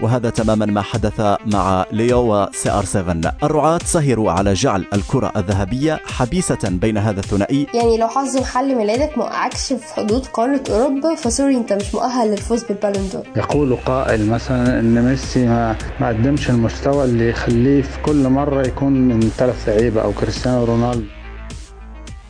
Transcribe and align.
وهذا 0.00 0.30
تماما 0.30 0.66
ما 0.66 0.82
حدث 0.82 1.20
مع 1.46 1.86
ليو 1.92 2.34
وسي 2.34 2.70
آر 2.70 2.84
7 2.84 3.36
الرعاة 3.42 3.78
سهروا 3.84 4.30
على 4.30 4.52
جعل 4.54 4.84
الكرة 4.92 5.32
الذهبية 5.36 6.00
حبيسة 6.06 6.58
بين 6.64 6.98
هذا 6.98 7.20
الثنائي. 7.20 7.66
يعني 7.74 7.96
لو 7.96 8.08
حظ 8.08 8.36
محل 8.36 8.74
ميلادك 8.74 9.18
موقعكش 9.18 9.72
في 9.72 9.94
حدود 9.94 10.26
قارة 10.26 10.62
أوروبا 10.70 11.14
ف 11.14 11.21
sorry 11.21 11.56
أنت 11.56 11.72
مش 11.72 11.94
مؤهل 11.94 12.30
للفوز 12.30 12.64
بال 12.64 12.75
Ballon 12.75 13.08
d'Or. 13.12 13.22
يقول 13.36 13.76
قائل 13.76 14.30
مثلا 14.30 14.80
إن 14.80 15.04
ميسي 15.04 15.46
ما 15.46 15.76
ما 16.00 16.08
قدمش 16.08 16.50
المستوى 16.50 17.04
اللي 17.04 17.30
يخليه 17.30 17.82
في 17.82 18.02
كل 18.02 18.28
مرة 18.28 18.66
يكون 18.66 18.92
من 18.92 19.20
ثلاث 19.20 19.68
لعيبة 19.68 20.02
أو 20.02 20.12
كريستيانو 20.12 20.64
رونالدو. 20.64 21.04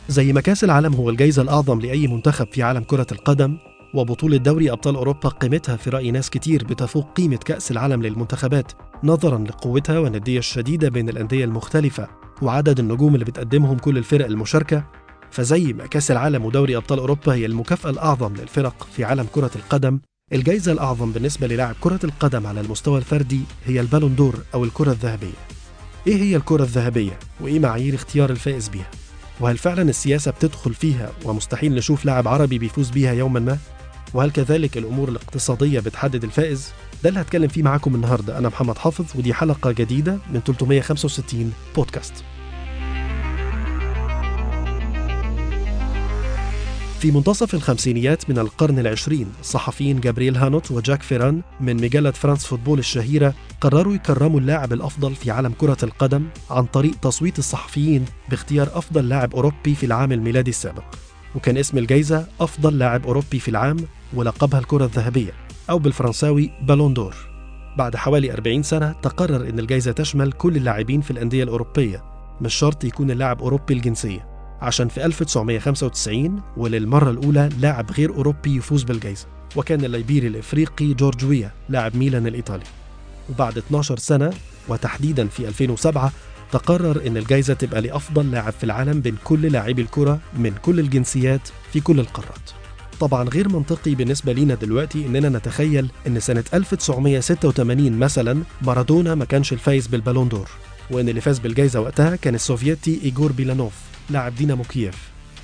زي 0.09 0.33
ما 0.33 0.41
كأس 0.41 0.63
العالم 0.63 0.93
هو 0.93 1.09
الجائزة 1.09 1.41
الأعظم 1.41 1.79
لأي 1.79 2.07
منتخب 2.07 2.47
في 2.51 2.63
عالم 2.63 2.83
كرة 2.83 3.07
القدم 3.11 3.57
وبطولة 3.93 4.37
دوري 4.37 4.71
أبطال 4.71 4.95
أوروبا 4.95 5.29
قيمتها 5.29 5.75
في 5.75 5.89
رأي 5.89 6.11
ناس 6.11 6.29
كتير 6.29 6.63
بتفوق 6.63 7.13
قيمة 7.13 7.37
كأس 7.37 7.71
العالم 7.71 8.01
للمنتخبات 8.01 8.71
نظرا 9.03 9.37
لقوتها 9.37 9.99
والندية 9.99 10.39
الشديدة 10.39 10.89
بين 10.89 11.09
الأندية 11.09 11.45
المختلفة 11.45 12.07
وعدد 12.41 12.79
النجوم 12.79 13.13
اللي 13.13 13.25
بتقدمهم 13.25 13.77
كل 13.77 13.97
الفرق 13.97 14.25
المشاركة. 14.25 14.83
فزي 15.31 15.73
ما 15.73 15.85
كأس 15.85 16.11
العالم 16.11 16.45
ودوري 16.45 16.77
أبطال 16.77 16.99
أوروبا 16.99 17.33
هي 17.33 17.45
المكافأة 17.45 17.89
الأعظم 17.89 18.33
للفرق 18.35 18.87
في 18.91 19.03
عالم 19.03 19.27
كرة 19.31 19.51
القدم 19.55 19.99
الجائزة 20.33 20.71
الأعظم 20.71 21.11
بالنسبة 21.11 21.47
للاعب 21.47 21.75
كرة 21.81 21.99
القدم 22.03 22.47
على 22.47 22.61
المستوى 22.61 22.97
الفردي 22.97 23.39
هي 23.65 23.79
البالون 23.79 24.15
دور 24.15 24.35
أو 24.53 24.63
الكرة 24.63 24.91
الذهبية. 24.91 25.37
إيه 26.07 26.15
هي 26.15 26.35
الكرة 26.35 26.63
الذهبية 26.63 27.19
وإيه 27.41 27.59
معايير 27.59 27.95
اختيار 27.95 28.29
الفائز 28.29 28.67
بيها؟ 28.67 28.89
وهل 29.39 29.57
فعلا 29.57 29.81
السياسة 29.81 30.31
بتدخل 30.31 30.73
فيها 30.73 31.11
ومستحيل 31.25 31.75
نشوف 31.75 32.05
لاعب 32.05 32.27
عربي 32.27 32.57
بيفوز 32.59 32.89
بيها 32.89 33.13
يوما 33.13 33.39
ما؟ 33.39 33.57
وهل 34.13 34.31
كذلك 34.31 34.77
الأمور 34.77 35.09
الاقتصادية 35.09 35.79
بتحدد 35.79 36.23
الفائز؟ 36.23 36.71
ده 37.03 37.09
اللي 37.09 37.21
هتكلم 37.21 37.47
فيه 37.47 37.63
معاكم 37.63 37.95
النهاردة. 37.95 38.37
أنا 38.37 38.47
محمد 38.49 38.77
حافظ 38.77 39.05
ودي 39.15 39.33
حلقة 39.33 39.71
جديدة 39.71 40.17
من 40.33 40.39
365 40.39 41.53
بودكاست. 41.75 42.13
في 46.99 47.11
منتصف 47.11 47.53
الخمسينيات 47.53 48.29
من 48.29 48.39
القرن 48.39 48.79
العشرين 48.79 49.27
الصحفيين 49.39 49.99
جابرييل 49.99 50.37
هانوت 50.37 50.71
وجاك 50.71 51.03
فيران 51.03 51.41
من 51.61 51.75
مجلة 51.75 52.11
فرانس 52.11 52.45
فوتبول 52.45 52.79
الشهيرة 52.79 53.33
قرروا 53.61 53.93
يكرموا 53.93 54.39
اللاعب 54.39 54.73
الأفضل 54.73 55.15
في 55.15 55.31
عالم 55.31 55.53
كرة 55.57 55.77
القدم 55.83 56.23
عن 56.49 56.65
طريق 56.65 56.95
تصويت 57.01 57.39
الصحفيين 57.39 58.05
باختيار 58.29 58.69
أفضل 58.73 59.09
لاعب 59.09 59.33
أوروبي 59.35 59.75
في 59.75 59.85
العام 59.85 60.11
الميلادي 60.11 60.49
السابق. 60.49 60.83
وكان 61.35 61.57
اسم 61.57 61.77
الجائزة 61.77 62.27
أفضل 62.39 62.77
لاعب 62.77 63.05
أوروبي 63.05 63.39
في 63.39 63.47
العام 63.51 63.77
ولقبها 64.13 64.59
الكرة 64.59 64.85
الذهبية 64.85 65.31
أو 65.69 65.79
بالفرنساوي 65.79 66.51
بالون 66.61 66.93
دور 66.93 67.15
بعد 67.77 67.95
حوالي 67.95 68.33
40 68.33 68.63
سنة 68.63 68.91
تقرر 69.01 69.49
أن 69.49 69.59
الجائزة 69.59 69.91
تشمل 69.91 70.31
كل 70.31 70.55
اللاعبين 70.55 71.01
في 71.01 71.11
الأندية 71.11 71.43
الأوروبية 71.43 72.03
مش 72.41 72.53
شرط 72.55 72.83
يكون 72.83 73.11
اللاعب 73.11 73.41
أوروبي 73.41 73.73
الجنسية 73.73 74.25
عشان 74.61 74.87
في 74.87 75.05
1995 75.05 76.41
وللمرة 76.57 77.09
الأولى 77.09 77.49
لاعب 77.59 77.91
غير 77.91 78.09
أوروبي 78.15 78.55
يفوز 78.55 78.83
بالجائزة 78.83 79.25
وكان 79.55 79.85
الليبيري 79.85 80.27
الإفريقي 80.27 80.93
جورج 80.93 81.25
ويا 81.25 81.51
لاعب 81.69 81.95
ميلان 81.95 82.27
الإيطالي. 82.27 82.63
وبعد 83.29 83.57
12 83.57 83.97
سنة 83.97 84.33
وتحديدا 84.67 85.27
في 85.27 85.47
2007 85.47 86.11
تقرر 86.51 87.07
أن 87.07 87.17
الجائزة 87.17 87.53
تبقى 87.53 87.81
لأفضل 87.81 88.31
لاعب 88.31 88.53
في 88.53 88.63
العالم 88.63 89.01
بين 89.01 89.15
كل 89.23 89.41
لاعبي 89.51 89.81
الكرة 89.81 90.19
من 90.37 90.51
كل 90.61 90.79
الجنسيات 90.79 91.41
في 91.73 91.79
كل 91.79 91.99
القارات. 91.99 92.49
طبعا 92.99 93.29
غير 93.29 93.49
منطقي 93.49 93.95
بالنسبة 93.95 94.33
لينا 94.33 94.55
دلوقتي 94.55 95.05
إننا 95.05 95.29
نتخيل 95.29 95.89
إن 96.07 96.19
سنة 96.19 96.43
1986 96.53 97.91
مثلا 97.99 98.43
مارادونا 98.61 99.15
ما 99.15 99.25
كانش 99.25 99.53
الفايز 99.53 99.87
بال 99.87 99.97
Ballon 99.97 100.29
d'Or 100.29 100.49
وإن 100.91 101.09
اللي 101.09 101.21
فاز 101.21 101.39
بالجائزة 101.39 101.79
وقتها 101.81 102.15
كان 102.15 102.35
السوفيتي 102.35 102.99
إيجور 103.03 103.31
بيلانوف 103.31 103.73
لاعب 104.09 104.35
دينامو 104.35 104.63
كييف. 104.63 104.95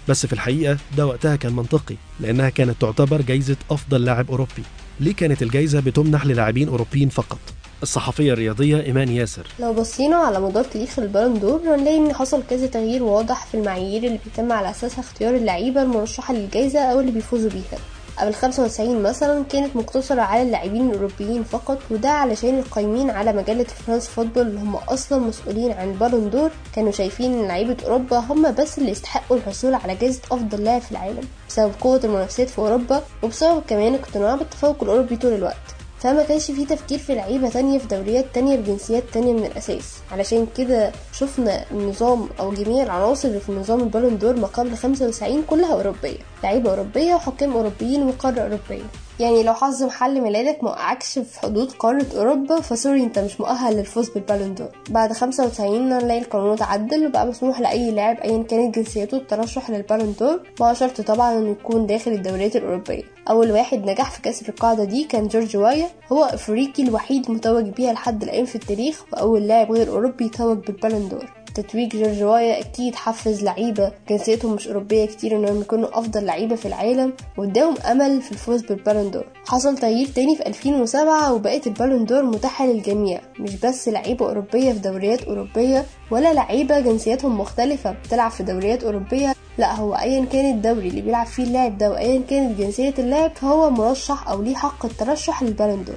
بس 0.08 0.26
في 0.26 0.34
الحقيقة 0.34 0.78
ده 0.98 1.06
وقتها 1.08 1.36
كان 1.36 1.54
منطقي 1.54 1.96
لأنها 2.20 2.50
كانت 2.50 2.82
تعتبر 2.82 3.22
جايزة 3.22 3.58
أفضل 3.72 4.06
لاعب 4.06 4.30
أوروبي. 4.30 4.64
ليه 5.00 5.14
كانت 5.14 5.44
الجايزة 5.44 5.80
بتمنح 5.80 6.26
للاعبين 6.26 6.68
أوروبيين 6.68 7.10
فقط؟ 7.10 7.40
الصحفية 7.84 8.34
الرياضية 8.34 8.82
إيمان 8.82 9.10
ياسر. 9.10 9.48
لو 9.60 9.74
بصينا 9.74 10.16
على 10.16 10.40
مدار 10.40 10.64
تاريخ 10.64 11.00
ال 11.00 11.06
Ballon 11.06 11.40
d'Or 11.40 11.62
هنلاقي 11.66 11.98
إن 11.98 12.14
حصل 12.14 12.44
كذا 12.50 12.68
تغيير 12.68 13.04
واضح 13.04 13.46
في 13.46 13.58
المعايير 13.58 14.04
اللي 14.04 14.20
بيتم 14.26 14.52
على 14.52 14.70
اساسها 14.70 15.00
اختيار 15.00 15.36
اللعيبة 15.36 15.82
المرشحة 15.82 16.34
للجائزه 16.34 16.80
أو 16.80 17.00
اللي 17.00 17.12
بيفوزوا 17.12 17.50
بيها. 17.50 17.80
قبل 18.18 18.34
95 18.34 19.02
مثلا 19.04 19.44
كانت 19.44 19.76
مقتصرة 19.76 20.22
على 20.22 20.42
اللاعبين 20.42 20.90
الأوروبيين 20.90 21.44
فقط 21.44 21.78
وده 21.92 22.10
علشان 22.10 22.60
القايمين 22.60 23.10
على 23.10 23.34
مجلة 23.34 23.64
فرانس 23.64 24.08
فوتبول 24.08 24.48
اللي 24.48 24.60
هم 24.60 24.76
أصلا 24.76 25.20
مسؤولين 25.20 25.72
عن 25.72 25.90
ال 25.92 25.97
Ballon 25.97 26.30
d'Or 26.30 26.52
كانوا 26.76 26.92
شايفين 26.92 27.34
إن 27.34 27.48
لعيبة 27.48 27.78
أوروبا 27.86 28.18
هم 28.20 28.52
بس 28.52 28.78
اللي 28.78 28.92
يستحقوا 28.92 29.38
الحصول 29.38 29.74
على 29.74 29.96
جائزة 29.96 30.22
أفضل 30.32 30.64
لاعب 30.64 30.82
في 30.82 30.92
العالم 30.92 31.24
بسبب 31.50 31.72
قوة 31.82 32.02
المنافسات 32.04 32.50
في 32.50 32.60
أوروبا 32.60 33.02
وبسبب 33.24 33.64
كمان 33.68 33.94
اقتناع 33.96 34.36
بالتفوق 34.36 34.84
الأوروبي 34.84 35.16
طول 35.16 35.34
الوقت. 35.34 35.75
فما 36.06 36.24
كانش 36.24 36.52
فيه 36.52 36.66
تفكير 36.66 37.00
في 37.00 37.16
لعيبة 37.16 37.50
تانية 37.50 37.80
في 37.80 37.88
دوريات 37.88 38.26
تانية 38.34 38.56
بجنسيات 38.56 39.04
تانية 39.14 39.34
من 39.34 39.46
الأساس. 39.46 39.94
علشان 40.12 40.48
كده 40.58 40.92
شفنا 41.14 41.66
النظام 41.72 42.30
أو 42.40 42.54
جميع 42.54 42.84
العناصر 42.84 43.28
اللي 43.28 43.40
في 43.40 43.52
نظام 43.52 43.80
البالون 43.80 44.18
دور 44.18 44.36
ما 44.36 44.48
قبل 44.48 44.78
95 44.78 45.44
كلها 45.48 45.74
أوروبية. 45.74 46.18
لعيبة 46.44 46.70
أوروبية 46.70 47.14
وحكام 47.16 47.54
أوروبيين 47.54 48.04
وقارة 48.04 48.40
أوروبية. 48.42 48.84
يعني 49.20 49.44
لو 49.44 49.54
حظ 49.54 49.84
محل 49.84 50.22
ميلادك 50.22 50.64
موقعكش 50.64 51.20
في 51.20 51.40
حدود 51.40 51.72
قارة 51.72 52.06
أوروبا 52.18 52.62
فسوري 52.62 53.04
أنت 53.04 53.20
مش 53.20 53.40
مؤهل 53.42 53.76
للفوز 53.78 54.10
بالبالون 54.10 54.56
دور. 54.56 54.68
بعد 54.90 55.14
95 55.14 55.90
نلاقي 55.90 56.20
القانون 56.20 56.54
اتعدل 56.54 57.06
وبقى 57.08 57.28
مسموح 57.28 57.60
لأي 57.60 57.92
لاعب 57.92 58.18
أيا 58.20 58.44
كانت 58.44 58.76
جنسيته 58.76 59.18
الترشح 59.18 59.70
للبالون 59.70 60.16
دور 60.20 60.40
مع 60.60 60.74
شرط 60.74 61.02
طبعا 61.02 61.34
إنه 61.34 61.50
يكون 61.52 61.86
داخل 61.86 62.12
الدوريات 62.12 62.56
الأوروبية. 62.56 63.04
أول 63.30 63.52
واحد 63.52 63.86
نجح 63.90 64.12
في 64.12 64.22
كسر 64.22 64.50
القاعدة 64.50 64.84
دي 64.84 65.04
كان 65.04 65.28
جورج 65.28 65.58
وايا 65.58 65.88
هو 66.12 66.24
أفريقي 66.24 66.84
الوحيد 66.84 67.32
متوج 67.32 67.64
بيها 67.66 67.94
لحد 67.94 68.24
الآن 68.24 68.46
في 68.46 68.56
التاريخ 68.56 69.04
وأول 69.14 69.42
لاعب 69.48 69.72
غير 69.72 69.90
أوروبي 69.90 70.26
يتوج 70.26 70.58
بالبالون 70.58 71.10
دور. 71.10 71.45
تتويج 71.56 71.96
جورج 71.98 72.24
وايا 72.24 72.60
أكيد 72.60 72.96
حفز 72.96 73.44
لعيبة 73.44 73.92
جنسيتهم 74.10 74.54
مش 74.56 74.68
أوروبية 74.68 75.06
كتير 75.06 75.36
إنهم 75.36 75.62
يكونوا 75.62 76.00
أفضل 76.00 76.26
لعيبة 76.26 76.56
في 76.56 76.66
العالم 76.68 77.14
واداهم 77.38 77.76
أمل 77.92 78.22
في 78.22 78.32
الفوز 78.32 78.62
بالبالون 78.62 79.12
دور. 79.12 79.26
حصل 79.48 79.78
تغيير 79.78 80.08
تاني 80.08 80.36
في 80.36 80.48
2007 80.48 81.34
وبقت 81.34 81.68
البالون 81.68 82.06
دور 82.06 82.24
متاحة 82.24 82.66
للجميع 82.66 83.22
مش 83.40 83.56
بس 83.56 83.90
لعيبة 83.90 84.26
أوروبية 84.26 84.74
في 84.74 84.80
دوريات 84.80 85.22
أوروبية 85.24 85.86
ولا 86.12 86.34
لعيبة 86.34 86.80
جنسياتهم 86.80 87.40
مختلفة 87.40 87.92
بتلعب 87.92 88.32
في 88.32 88.44
دوريات 88.44 88.84
أوروبية 88.84 89.34
لا 89.58 89.76
هو 89.76 89.96
ايا 89.96 90.26
كان 90.26 90.56
الدوري 90.56 90.88
اللي 90.88 91.02
بيلعب 91.02 91.26
فيه 91.28 91.44
اللاعب 91.44 91.78
ده 91.78 91.92
وايا 91.92 92.22
كانت 92.30 92.60
جنسية 92.60 92.94
اللاعب 93.00 93.32
فهو 93.36 93.70
مرشح 93.70 94.28
أو 94.30 94.42
ليه 94.42 94.56
حق 94.56 94.86
الترشح 94.86 95.44
للبالون 95.44 95.84
دور. 95.84 95.96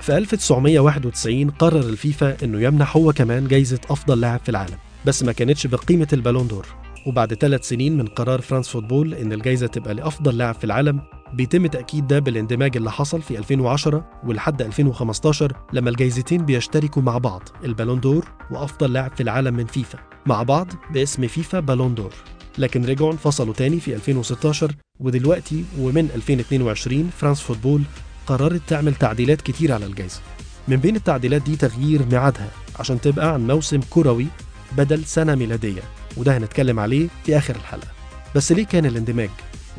في 0.00 0.16
1991 0.16 1.50
قرر 1.50 1.80
الفيفا 1.80 2.36
إنه 2.42 2.62
يمنح 2.62 2.96
هو 2.96 3.12
كمان 3.12 3.48
جايزة 3.48 3.78
أفضل 3.90 4.20
لاعب 4.20 4.40
في 4.44 4.48
العالم. 4.48 4.76
بس 5.06 5.22
ما 5.22 5.32
كانتش 5.32 5.66
بقيمة 5.66 6.08
ال 6.12 6.17
Ballon 6.17 6.46
d'Or. 6.46 6.66
وبعد 7.06 7.34
ثلاث 7.34 7.68
سنين 7.68 7.96
من 7.96 8.06
قرار 8.06 8.40
فرانس 8.40 8.68
فوتبول 8.68 9.14
إن 9.14 9.32
الجايزة 9.32 9.66
تبقى 9.66 9.94
لأفضل 9.94 10.36
لاعب 10.38 10.54
في 10.54 10.64
العالم 10.64 11.00
بيتم 11.34 11.66
تأكيد 11.66 12.06
ده 12.06 12.18
بالاندماج 12.18 12.76
اللي 12.76 12.90
حصل 12.90 13.22
في 13.22 13.38
2010 13.38 14.10
ولحد 14.26 14.62
2015 14.62 15.52
لما 15.72 15.90
الجايزتين 15.90 16.44
بيشتركوا 16.44 17.02
مع 17.02 17.18
بعض 17.18 17.42
ال 17.64 17.69
Ballon 17.69 18.00
d'Or 18.00 18.28
وأفضل 18.50 18.92
لاعب 18.92 19.12
في 19.16 19.22
العالم 19.22 19.54
من 19.54 19.66
فيفا. 19.66 19.98
مع 20.26 20.42
بعض 20.42 20.66
باسم 20.92 21.26
فيفا 21.26 21.60
Ballon 21.60 21.94
d'Or. 21.94 22.12
لكن 22.58 22.84
رجعوا 22.84 23.12
انفصلوا 23.12 23.54
تاني 23.54 23.80
في 23.80 23.94
2016 23.94 24.72
ودلوقتي 25.00 25.64
ومن 25.78 26.08
2022 26.14 27.10
فرانس 27.18 27.40
فوتبول 27.40 27.82
قررت 28.26 28.60
تعمل 28.68 28.94
تعديلات 28.94 29.40
كتير 29.42 29.72
على 29.72 29.86
الجائزة 29.86 30.20
من 30.68 30.76
بين 30.76 30.96
التعديلات 30.96 31.42
دي 31.42 31.56
تغيير 31.56 32.00
ميعادها 32.10 32.48
عشان 32.78 33.00
تبقى 33.00 33.32
عن 33.34 33.46
موسم 33.46 33.80
كروي 33.90 34.26
بدل 34.76 35.04
سنة 35.04 35.34
ميلادية 35.34 35.82
وده 36.16 36.36
هنتكلم 36.36 36.80
عليه 36.80 37.08
في 37.24 37.36
آخر 37.38 37.54
الحلقة. 37.54 37.86
بس 38.34 38.52
ليه 38.52 38.66
كان 38.66 38.86
الاندماج؟ 38.86 39.30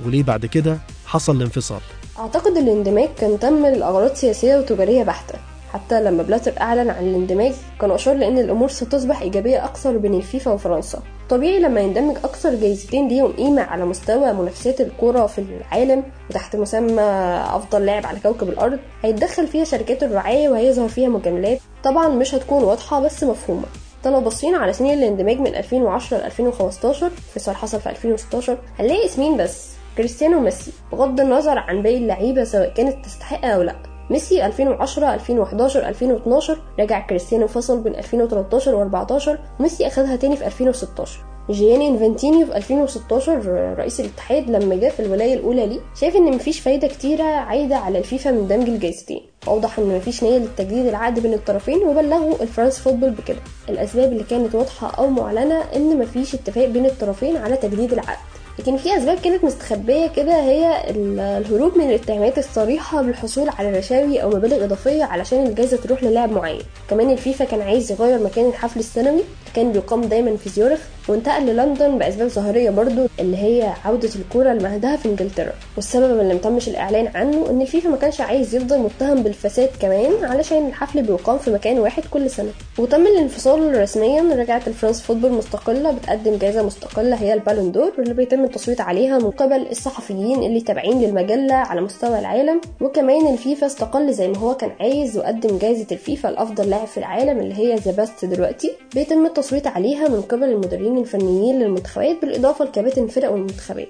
وليه 0.06 0.24
بعد 0.24 0.46
كده 0.46 0.78
حصل 1.06 1.36
الانفصال؟ 1.36 1.82
أعتقد 2.20 2.58
الاندماج 2.58 3.10
كان 3.20 3.40
تم 3.40 3.66
لأغراض 3.66 4.14
سياسية 4.14 4.58
وتجارية 4.58 5.04
بحتة. 5.04 5.36
حتى 5.74 6.04
لما 6.04 6.24
بلاتر 6.24 6.54
أعلن 6.62 6.90
عن 6.90 7.08
الاندماج 7.08 7.54
كان 7.82 7.92
أشار 7.92 8.16
لأن 8.16 8.38
الأمور 8.38 8.70
ستصبح 8.70 9.22
إيجابية 9.22 9.66
أكثر 9.66 9.98
بين 9.98 10.14
الفيفا 10.14 10.52
وفرنسا. 10.52 11.02
طبيعي 11.30 11.60
لما 11.60 11.82
يندمج 11.82 12.18
أكثر 12.24 12.56
جايزتين 12.56 13.08
ليهم 13.08 13.32
قيمة 13.32 13.62
على 13.62 13.86
مستوى 13.86 14.34
منافسات 14.34 14.82
الكرة 14.82 15.26
في 15.28 15.40
العالم 15.42 16.04
وتحت 16.30 16.56
مسمى 16.56 17.02
أفضل 17.50 17.86
لاعب 17.86 18.06
على 18.06 18.20
كوكب 18.20 18.50
الأرض 18.50 18.80
هيتدخل 19.04 19.48
فيها 19.48 19.64
شركات 19.64 20.04
الرعاية 20.04 20.50
وهيظهر 20.50 20.90
فيها 20.90 21.10
مجاملات. 21.10 21.60
طبعا 21.84 22.08
مش 22.08 22.36
هتكون 22.36 22.64
واضحة 22.64 23.00
بس 23.00 23.24
مفهومة. 23.24 23.66
ده 24.06 24.12
لو 24.12 24.22
بصينا 24.22 24.58
على 24.58 24.74
سنين 24.74 24.98
الاندماج 24.98 25.40
من 25.40 25.56
2010 25.56 26.18
ل 26.18 26.22
2015 26.22 27.06
انفصال 27.06 27.56
حصل 27.56 27.80
في 27.80 27.90
2016 27.90 28.58
هنلاقي 28.80 29.06
اسمين 29.06 29.38
بس 29.38 29.72
كريستيانو 29.98 30.38
وميسي. 30.38 30.72
بغض 30.92 31.20
النظر 31.20 31.58
عن 31.58 31.82
باقي 31.82 31.98
اللعيبة 31.98 32.44
سواء 32.44 32.74
كانت 32.74 33.06
تستحق 33.06 33.46
أو 33.46 33.62
لأ. 33.62 33.76
ميسي 34.10 34.46
2010 34.46 35.14
2011 35.14 35.88
2012 35.88 36.58
رجع 36.80 37.00
كريستيانو 37.00 37.48
فصل 37.48 37.82
بين 37.82 37.96
2013 37.96 38.90
و14 38.90 39.30
وميسي 39.60 39.88
أخدها 39.88 40.16
تاني 40.16 40.38
في 40.38 40.46
2016 40.46 41.20
جياني 41.50 41.88
إنفانتينو 41.88 42.46
في 42.46 42.58
2016 42.58 43.76
رئيس 43.78 44.00
الاتحاد 44.00 44.50
لما 44.50 44.76
جه 44.76 44.90
في 44.90 45.00
الولاية 45.00 45.34
الأولى 45.34 45.66
ليه 45.68 45.80
شايف 46.02 46.16
إن 46.16 46.24
مفيش 46.36 46.60
فايدة 46.60 46.88
كتيرة 46.88 47.24
عايدة 47.24 47.76
على 47.76 47.98
الفيفا 47.98 48.32
من 48.32 48.48
دمج 48.48 48.70
الجايزتين. 48.70 49.22
أوضح 49.48 49.80
إن 49.80 49.98
مفيش 49.98 50.24
نية 50.24 50.38
للتجديد 50.38 50.86
العقد 50.86 51.20
بين 51.20 51.34
الطرفين 51.34 51.78
وبلغوا 51.78 52.42
الفرنس 52.42 52.80
فوتبول 52.80 53.10
بكده. 53.10 53.38
الأسباب 53.70 54.12
اللي 54.12 54.24
كانت 54.24 54.56
واضحة 54.56 54.92
أو 54.98 55.10
معلنة 55.10 55.62
إن 55.76 55.98
مفيش 55.98 56.36
اتفاق 56.36 56.66
بين 56.66 56.86
الطرفين 56.86 57.38
على 57.38 57.58
تجديد 57.58 57.94
العقد. 57.94 58.18
لكن 58.60 58.78
في 58.78 58.98
أسباب 58.98 59.18
كانت 59.20 59.44
مستخبية 59.44 60.08
كده 60.08 60.42
هي 60.42 60.84
الهروب 60.90 61.78
من 61.78 61.90
الاتهامات 61.90 62.38
الصريحة 62.38 63.02
بالحصول 63.02 63.50
على 63.50 63.78
رشاوي 63.78 64.24
أو 64.24 64.30
مبالغ 64.30 64.64
إضافية 64.64 65.04
علشان 65.04 65.46
الجائزه 65.46 65.78
تروح 65.78 66.04
للاعب 66.04 66.32
معين. 66.32 66.62
كمان 66.90 67.10
الفيفا 67.10 67.46
كان 67.46 67.62
عايز 67.62 67.92
يغير 67.92 68.24
مكان 68.24 68.46
الحفل 68.50 68.80
السنوي. 68.80 69.22
كان 69.56 69.72
بيقام 69.72 70.02
دايما 70.02 70.38
في 70.38 70.50
زيورخ 70.50 70.80
وانتقل 71.08 71.46
للندن 71.46 71.98
بأسباب 71.98 72.28
ظاهرية 72.28 72.70
برضو 72.70 73.08
اللي 73.20 73.38
هي 73.38 73.74
عودة 73.86 74.10
الكورة 74.16 74.54
لمهدها 74.54 74.96
في 74.96 75.10
إنجلترا. 75.10 75.54
والسبب 75.76 76.20
اللي 76.20 76.34
متمش 76.34 76.68
الإعلان 76.70 77.08
عنه 77.16 77.50
إن 77.50 77.62
الفيفا 77.62 77.90
ما 77.90 77.98
كانش 77.98 78.22
عايز 78.22 78.56
يفضل 78.56 78.80
متهم 78.80 79.24
بالفساد 79.24 79.70
كمان 79.82 80.12
علشان 80.24 80.68
الحفل 80.68 81.02
بيقام 81.02 81.38
في 81.38 81.52
مكان 81.52 81.80
واحد 81.80 82.04
كل 82.12 82.30
سنة. 82.30 82.50
وتم 82.80 83.08
الانفصال 83.08 83.82
رسميا 83.82 84.36
رجعت 84.36 84.68
الفرنس 84.68 85.02
فوتبول 85.02 85.32
مستقلة 85.32 85.92
بتقدم 85.92 86.38
جائزة 86.38 86.64
مستقلة 86.64 87.16
هي 87.16 87.34
ال 87.34 87.39
Ballon 87.39 87.72
d'Or 87.72 87.92
اللي 88.00 88.14
بيتم 88.14 88.44
التصويت 88.44 88.82
عليها 88.82 89.18
من 89.18 89.32
قبل 89.32 89.68
الصحفيين 89.72 90.44
اللي 90.44 90.62
تابعين 90.62 91.02
للمجلة 91.02 91.56
على 91.56 91.82
مستوى 91.82 92.20
العالم. 92.20 92.62
وكمان 92.82 93.34
الفيفا 93.34 93.68
استقل 93.68 94.14
زي 94.14 94.28
ما 94.28 94.38
هو 94.38 94.56
كان 94.56 94.72
عايز 94.80 95.18
وقدم 95.18 95.58
جائزة 95.58 95.88
الفيفا 95.92 96.28
لافضل 96.28 96.70
لاعب 96.70 96.88
في 96.88 96.98
العالم 96.98 97.40
اللي 97.40 97.56
هي 97.56 97.76
ذا 97.76 98.08
دلوقتي. 98.24 98.72
بيتم 98.96 99.26
التصويت 99.26 99.45
عليها 99.54 100.08
من 100.10 100.22
قبل 100.22 100.44
المدربين 100.44 100.98
الفنيين 100.98 101.60
للمنتخبات 101.60 102.22
بالإضافة 102.22 102.66
لكباتن 102.66 103.04
الفرق 103.04 103.32
والمنتخبات. 103.32 103.88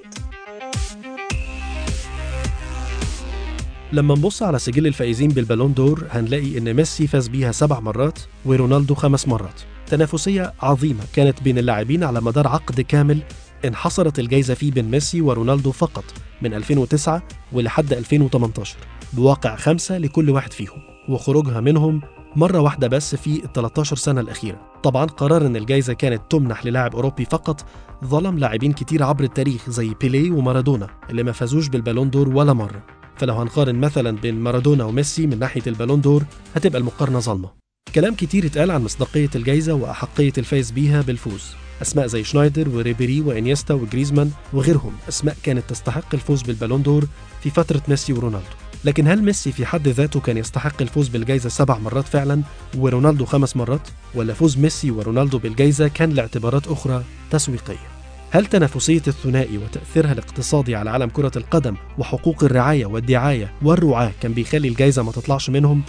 لما 3.94 4.16
نبص 4.16 4.44
على 4.44 4.60
سجل 4.60 4.88
الفائزين 4.88 5.30
بالبالون 5.30 5.74
دور 5.74 6.08
هنلاقي 6.12 6.58
إن 6.58 6.74
ميسي 6.74 7.08
فاز 7.08 7.28
بيها 7.28 7.52
سبع 7.52 7.80
مرات 7.80 8.20
ورونالدو 8.46 8.96
خمس 8.96 9.28
مرات. 9.28 9.62
تنافسية 9.88 10.54
عظيمة 10.62 11.04
كانت 11.14 11.44
بين 11.44 11.58
اللاعبين 11.58 12.04
على 12.04 12.22
مدار 12.22 12.48
عقد 12.48 12.82
كامل 12.82 13.20
انحصرت 13.66 14.20
الجائزة 14.20 14.54
فيه 14.54 14.72
بين 14.72 14.92
ميسي 14.92 15.22
ورونالدو 15.22 15.72
فقط 15.72 16.04
من 16.42 16.54
2009 16.54 17.24
ولحد 17.54 17.94
2018 17.94 18.78
بواقع 19.14 19.56
خمسة 19.56 19.98
لكل 19.98 20.30
واحد 20.30 20.54
فيهم 20.54 20.82
وخروجها 21.10 21.60
منهم 21.60 22.02
مرة 22.36 22.60
واحدة 22.60 22.88
بس 22.88 23.16
في 23.16 23.44
ال 23.46 23.54
13 23.54 23.96
سنة 23.96 24.22
الأخيرة. 24.22 24.62
طبعا 24.84 25.06
قرار 25.06 25.46
إن 25.46 25.56
الجائزة 25.56 25.94
كانت 25.94 26.22
تمنح 26.30 26.66
للاعب 26.66 26.96
أوروبي 26.96 27.26
فقط 27.26 27.66
ظلم 28.06 28.40
لاعبين 28.40 28.74
كتير 28.74 29.04
عبر 29.04 29.24
التاريخ 29.24 29.70
زي 29.70 29.94
بيليه 30.02 30.32
ومارادونا 30.32 30.88
اللي 31.10 31.24
ما 31.24 31.32
فازوش 31.32 31.68
بالبالون 31.68 32.10
دور 32.10 32.30
ولا 32.30 32.54
مرة. 32.54 32.84
فلو 33.18 33.34
هنقارن 33.34 33.76
مثلا 33.76 34.18
بين 34.18 34.40
مارادونا 34.40 34.84
وميسي 34.84 35.28
من 35.28 35.40
ناحية 35.40 35.62
ال 35.68 35.73
Ballon 35.73 36.02
d'Or 36.02 36.24
هتبقى 36.56 36.80
المقارنة 36.80 37.20
ظالمة. 37.20 37.50
كلام 37.96 38.16
كتير 38.16 38.46
اتقال 38.46 38.72
عن 38.72 38.84
مصداقية 38.84 39.30
الجائزة 39.36 39.74
وأحقية 39.74 40.34
الفائز 40.38 40.72
بيها 40.72 41.02
بالفوز. 41.02 41.52
أسماء 41.82 42.08
زي 42.08 42.24
شنايدر 42.24 42.70
وريبيري 42.70 43.22
وإنيستا 43.22 43.74
وجريزمان 43.74 44.32
وغيرهم 44.54 44.94
أسماء 45.10 45.36
كانت 45.44 45.70
تستحق 45.70 46.14
الفوز 46.14 46.42
بال 46.42 46.52
Ballon 46.52 46.84
d'Or 46.84 47.06
في 47.42 47.50
فترة 47.50 47.82
ميسي 47.88 48.14
ورونالدو. 48.14 48.65
لكن 48.86 49.08
هل 49.08 49.24
ميسي 49.24 49.52
في 49.52 49.66
حد 49.66 49.88
ذاته 49.88 50.20
كان 50.20 50.38
يستحق 50.38 50.82
الفوز 50.82 51.08
بالجائزة 51.08 51.50
سبع 51.50 51.78
مرات 51.78 52.06
فعلا 52.06 52.42
ورونالدو 52.78 53.26
خمس 53.26 53.58
مرات؟ 53.58 53.88
ولا 54.16 54.34
فوز 54.34 54.58
ميسي 54.58 54.92
ورونالدو 54.92 55.38
بالجائزة 55.38 55.88
كان 55.88 56.10
لاعتبارات 56.10 56.68
أخرى 56.68 57.04
تسويقية؟ 57.32 57.96
هل 58.32 58.46
تنافسية 58.46 59.02
الثنائي 59.08 59.58
وتأثيرها 59.58 60.12
الاقتصادي 60.12 60.76
على 60.76 60.90
عالم 60.90 61.10
كرة 61.10 61.32
القدم 61.36 61.76
وحقوق 61.98 62.44
الرعاية 62.44 62.86
والدعاية 62.86 63.54
والرعاة 63.62 64.12
كان 64.22 64.34
بيخلي 64.34 64.68
الجائزة 64.68 65.04
ما 65.04 65.12
تطلعش 65.12 65.50
منهم 65.50 65.82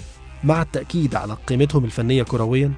مع 0.44 0.62
التأكيد 0.62 1.14
على 1.14 1.36
قيمتهم 1.46 1.84
الفنية 1.84 2.22
كرويا؟ 2.22 2.72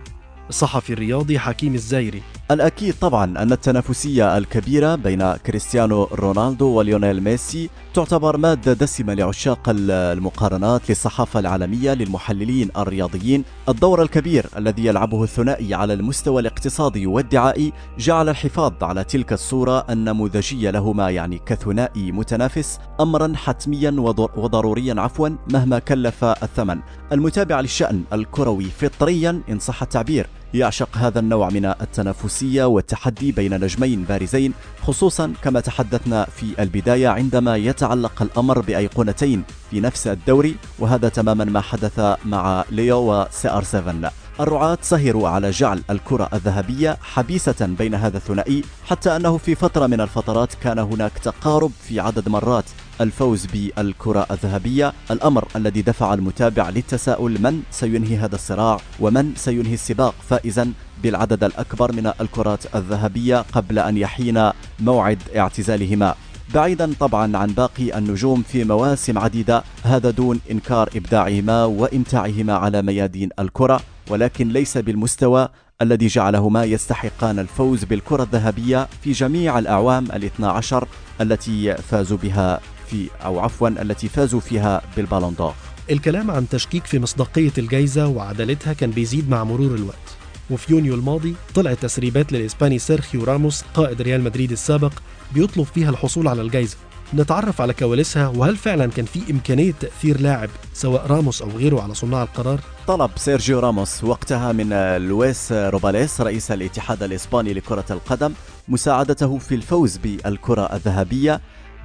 الصحفي 0.49 0.93
الرياضي 0.93 1.39
حكيم 1.39 1.75
الزايري 1.75 2.23
الأكيد 2.51 2.95
طبعا 3.01 3.25
أن 3.25 3.53
التنافسية 3.53 4.39
الكبيرة 4.39 4.95
بين 4.95 5.33
كريستيانو 5.33 6.05
رونالدو 6.05 6.67
وليونيل 6.67 7.23
ميسي 7.23 7.71
تعتبر 7.95 8.37
مادة 8.37 8.73
دسمة 8.73 9.15
لعشاق 9.15 9.61
المقارنات 9.69 10.89
للصحافة 10.89 11.41
العالمية 11.41 11.93
للمحللين 11.95 12.71
الرياضيين. 12.77 13.45
الدور 13.69 14.03
الكبير 14.03 14.47
الذي 14.57 14.87
يلعبه 14.87 15.23
الثنائي 15.23 15.75
على 15.75 15.93
المستوى 15.93 16.41
الاقتصادي 16.41 17.07
والدعائي 17.07 17.73
جعل 17.99 18.29
الحفاظ 18.29 18.73
على 18.83 19.05
تلك 19.05 19.33
الصورة 19.33 19.87
النموذجية 19.91 20.71
لهما 20.71 21.11
يعني 21.11 21.41
كثنائي 21.47 22.13
متنافس 22.13 22.79
أمرا 23.01 23.33
حتميا 23.37 23.91
وضروريا 24.37 25.01
عفوا 25.01 25.29
مهما 25.53 25.79
كلف 25.79 26.25
الثمن. 26.25 26.79
المتابع 27.13 27.61
للشأن 27.61 28.03
الكروي 28.13 28.65
فطريا 28.65 29.43
إن 29.51 29.59
صح 29.59 29.83
التعبير. 29.83 30.27
يعشق 30.55 30.97
هذا 30.97 31.21
النوع 31.21 31.49
من 31.51 31.65
التنافسية 31.65 32.65
والتحدي 32.65 33.33
بين 33.33 33.61
نجمين 33.61 34.05
بارزين 34.05 34.53
خصوصا 34.83 35.33
كما 35.43 35.61
تحدثنا 35.61 36.25
في 36.25 36.63
البداية 36.63 37.09
عندما 37.09 37.57
يتعلق 37.57 38.23
الأمر 38.23 38.61
بأيقونتين 38.61 39.45
في 39.71 39.81
نفس 39.81 40.07
الدوري 40.07 40.57
وهذا 40.79 41.09
تماما 41.09 41.45
ما 41.45 41.61
حدث 41.61 42.17
مع 42.25 42.65
ليو 42.71 43.23
وسي 43.23 43.49
آر 43.49 43.63
7 43.63 44.13
الرعاة 44.41 44.79
سهروا 44.83 45.29
على 45.29 45.51
جعل 45.51 45.83
الكرة 45.91 46.29
الذهبية 46.33 46.97
حبيسة 47.03 47.67
بين 47.79 47.95
هذا 47.95 48.17
الثنائي 48.17 48.63
حتى 48.87 49.17
أنه 49.17 49.37
في 49.37 49.55
فترة 49.55 49.87
من 49.87 50.01
الفترات 50.01 50.55
كان 50.55 50.79
هناك 50.79 51.13
تقارب 51.19 51.71
في 51.83 52.01
عدد 52.01 52.29
مرات 52.29 52.65
الفوز 53.01 53.47
بالكرة 53.47 54.27
الذهبية. 54.31 54.93
الأمر 55.11 55.49
الذي 55.57 55.83
دفع 55.83 56.15
المتابع 56.15 56.69
للتساؤل 56.69 57.43
من 57.43 57.63
سينهي 57.71 58.17
هذا 58.17 58.35
الصراع 58.35 58.81
ومن 59.01 59.33
سينهي 59.37 59.75
السباق 59.75 60.15
فائزا 60.29 60.73
بالعدد 61.03 61.45
الأكبر 61.45 61.93
من 61.93 62.13
الكرات 62.21 62.77
الذهبية 62.77 63.45
قبل 63.53 63.79
أن 63.79 63.97
يحين 63.97 64.51
موعد 64.81 65.23
اعتزالهما. 65.37 66.15
بعيدا 66.55 66.93
طبعا 67.01 67.37
عن 67.37 67.49
باقي 67.49 67.99
النجوم 67.99 68.43
في 68.43 68.65
مواسم 68.65 69.19
عديدة 69.19 69.63
هذا 69.83 70.11
دون 70.11 70.41
إنكار 70.51 70.89
إبداعهما 70.97 71.65
وإمتاعهما 71.65 72.53
على 72.53 72.83
ميادين 72.83 73.29
الكرة 73.39 73.81
ولكن 74.11 74.49
ليس 74.49 74.79
بالمستوى 74.79 75.49
الذي 75.83 76.07
جعلهما 76.07 76.65
يستحقان 76.65 77.39
الفوز 77.39 77.85
بالكرة 77.85 78.23
الذهبية 78.23 78.89
في 79.03 79.13
جميع 79.13 79.59
الأعوام 79.59 80.05
الاثنى 80.05 80.47
عشر 80.47 80.89
التي 81.21 81.75
فازوا 81.75 82.19
بها. 82.19 82.61
في 82.91 83.09
أو 83.25 83.41
عفوا 83.41 83.69
التي 83.69 84.09
فازوا 84.09 84.41
فيها 84.41 84.83
بالبالون 84.97 85.35
دور. 85.35 85.55
الكلام 85.91 86.31
عن 86.31 86.49
تشكيك 86.49 86.85
في 86.85 86.99
مصداقية 86.99 87.53
الجائزة 87.59 88.07
وعدالتها 88.07 88.73
كان 88.73 88.91
بيزيد 88.91 89.31
مع 89.31 89.45
مرور 89.45 89.75
الوقت. 89.75 90.19
وفي 90.51 90.73
يونيو 90.73 90.95
الماضي 90.95 91.35
طلعت 91.55 91.79
تسريبات 91.79 92.33
للإسباني 92.33 92.79
سيرخيو 92.79 93.25
راموس 93.25 93.65
قائد 93.75 94.03
ريال 94.03 94.21
مدريد 94.23 94.53
السابق 94.53 94.93
بيطلب 95.35 95.67
فيها 95.67 95.91
الحصول 95.91 96.29
على 96.29 96.43
الجائزة 96.43 96.77
نتعرف 97.15 97.61
على 97.61 97.75
كواليسها 97.75 98.29
وهل 98.29 98.57
فعلا 98.57 98.87
كان 98.87 99.05
في 99.05 99.31
إمكانية 99.31 99.73
تأثير 99.81 100.21
لاعب 100.21 100.49
سواء 100.75 101.07
راموس 101.07 101.43
أو 101.43 101.49
غيره 101.49 101.83
على 101.83 101.95
صناع 101.95 102.23
القرار؟ 102.23 102.61
طلب 102.87 103.11
سيرجيو 103.17 103.59
راموس 103.59 104.05
وقتها 104.05 104.53
من 104.53 104.97
لويس 105.09 105.53
روباليس 105.53 106.21
رئيس 106.21 106.51
الاتحاد 106.51 107.03
الإسباني 107.03 107.55
لكرة 107.55 107.85
القدم 107.91 108.33
مساعدته 108.69 109.39
في 109.39 109.55
الفوز 109.55 109.97
بالكرة 109.97 110.63
الذهبية. 110.63 111.41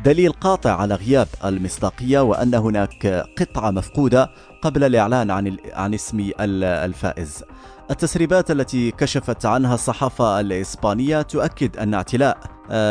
دليل 0.06 0.32
قاطع 0.32 0.72
على 0.82 0.96
غياب 0.96 1.28
المصداقية 1.46 2.20
وأن 2.20 2.56
هناك 2.56 3.26
قطعة 3.40 3.72
مفقودة 3.72 4.30
قبل 4.62 4.84
الإعلان 4.84 5.32
عن 5.32 5.58
عن 5.74 5.94
اسم 5.94 6.32
الفائز. 6.40 7.44
التسريبات 7.92 8.52
التي 8.52 8.92
كشفت 8.92 9.46
عنها 9.46 9.74
الصحافة 9.76 10.40
الإسبانية 10.40 11.22
تؤكد 11.22 11.78
أن 11.78 11.94
اعتلاء 11.94 12.38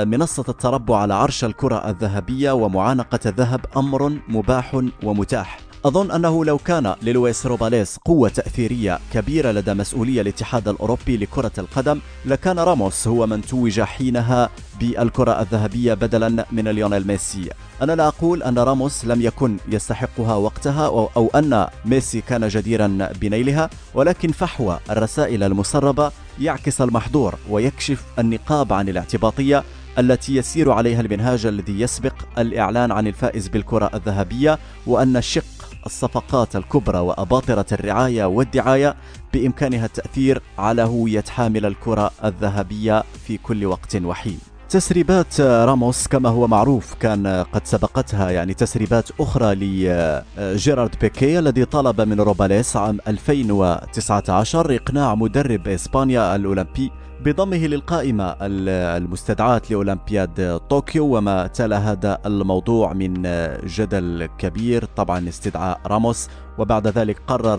منصة 0.04 0.44
التربع 0.48 0.98
على 0.98 1.14
عرش 1.14 1.44
الكرة 1.44 1.90
الذهبية 1.90 2.52
ومعانقة 2.52 3.20
الذهب 3.26 3.60
أمر 3.76 4.18
مباح 4.28 4.80
ومتاح 5.02 5.58
أظن 5.84 6.10
أنه 6.10 6.44
لو 6.44 6.58
كان 6.58 6.94
للويس 7.02 7.46
روبياليس 7.46 7.98
قوة 8.04 8.28
تأثيرية 8.28 8.98
كبيرة 9.12 9.50
لدى 9.50 9.74
مسؤولي 9.74 10.20
الاتحاد 10.20 10.68
الأوروبي 10.68 11.16
لكرة 11.16 11.52
القدم 11.58 12.00
لكان 12.24 12.58
راموس 12.58 13.08
هو 13.08 13.26
من 13.26 13.42
توج 13.42 13.80
حينها 13.80 14.50
بالكرة 14.80 15.40
الذهبية 15.40 15.94
بدلا 15.94 16.46
من 16.52 16.68
ليونيل 16.68 17.06
ميسي. 17.06 17.50
أنا 17.82 17.92
لا 17.92 18.08
أقول 18.08 18.42
أن 18.42 18.58
راموس 18.58 19.04
لم 19.04 19.22
يكن 19.22 19.56
يستحقها 19.68 20.34
وقتها 20.34 20.86
أو 20.86 21.30
أن 21.34 21.66
ميسي 21.84 22.20
كان 22.20 22.48
جديرا 22.48 23.08
بنيلها 23.20 23.70
ولكن 23.94 24.32
فحوى 24.32 24.78
الرسائل 24.90 25.42
المسربة 25.42 26.10
يعكس 26.40 26.80
المحظور 26.80 27.34
ويكشف 27.50 28.04
النقاب 28.18 28.72
عن 28.72 28.88
الاعتباطية 28.88 29.64
التي 29.98 30.36
يسير 30.36 30.70
عليها 30.72 31.00
المنهاج 31.00 31.46
الذي 31.46 31.80
يسبق 31.80 32.14
الإعلان 32.38 32.92
عن 32.92 33.06
الفائز 33.06 33.48
بالكرة 33.48 33.90
الذهبية 33.94 34.58
وأن 34.86 35.16
الشق 35.16 35.44
الصفقات 35.86 36.56
الكبرى 36.56 36.98
وأباطرة 36.98 37.66
الرعاية 37.72 38.24
والدعاية 38.24 38.96
بإمكانها 39.32 39.86
التأثير 39.86 40.42
على 40.58 40.82
هوية 40.82 41.24
حامل 41.28 41.66
الكرة 41.66 42.10
الذهبية 42.24 43.02
في 43.26 43.36
كل 43.38 43.66
وقت 43.66 43.96
وحين. 43.96 44.38
تسريبات 44.68 45.40
راموس 45.40 46.08
كما 46.08 46.28
هو 46.28 46.46
معروف 46.46 46.94
كان 46.94 47.26
قد 47.52 47.66
سبقتها 47.66 48.30
يعني 48.30 48.54
تسريبات 48.54 49.08
أخرى 49.20 49.54
لجيرارد 49.54 50.94
بيكي 51.00 51.38
الذي 51.38 51.64
طلب 51.64 52.00
من 52.00 52.20
روباليس 52.20 52.76
عام 52.76 52.98
2019 53.08 54.74
إقناع 54.76 55.14
مدرب 55.14 55.68
إسبانيا 55.68 56.36
الأولمبي 56.36 56.90
بضمه 57.24 57.66
للقائمة 57.66 58.36
المستدعاة 58.40 59.62
لأولمبياد 59.70 60.60
طوكيو 60.70 61.16
وما 61.16 61.46
تلا 61.46 61.78
هذا 61.78 62.18
الموضوع 62.26 62.92
من 62.92 63.22
جدل 63.64 64.28
كبير. 64.38 64.84
طبعا 64.96 65.28
استدعاء 65.28 65.80
راموس 65.86 66.28
وبعد 66.58 66.86
ذلك 66.86 67.16
قرر 67.26 67.58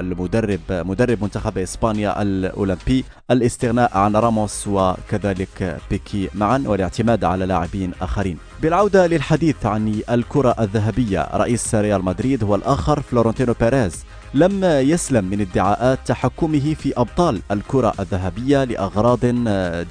المدرب 0.00 0.60
مدرب 0.70 1.22
منتخب 1.22 1.58
إسبانيا 1.58 2.22
الأولمبي 2.22 3.04
الاستغناء 3.30 3.98
عن 3.98 4.16
راموس 4.16 4.68
وكذلك 4.68 5.78
بيكيه 5.90 6.28
معا 6.34 6.64
والاعتماد 6.66 7.24
على 7.24 7.46
لاعبين 7.46 7.92
آخرين. 8.02 8.38
بالعودة 8.62 9.06
للحديث 9.06 9.66
عن 9.66 10.00
الكرة 10.10 10.54
الذهبية 10.60 11.28
رئيس 11.34 11.74
ريال 11.74 12.04
مدريد 12.04 12.44
هو 12.44 12.54
الآخر 12.54 13.00
فلورنتينو 13.00 13.54
بيريز. 13.60 14.04
لم 14.34 14.64
يسلم 14.64 15.24
من 15.24 15.40
ادعاءات 15.40 15.98
تحكمه 16.06 16.74
في 16.74 16.92
أبطال 16.96 17.40
الكرة 17.50 17.92
الذهبية 18.00 18.64
لأغراض 18.64 19.26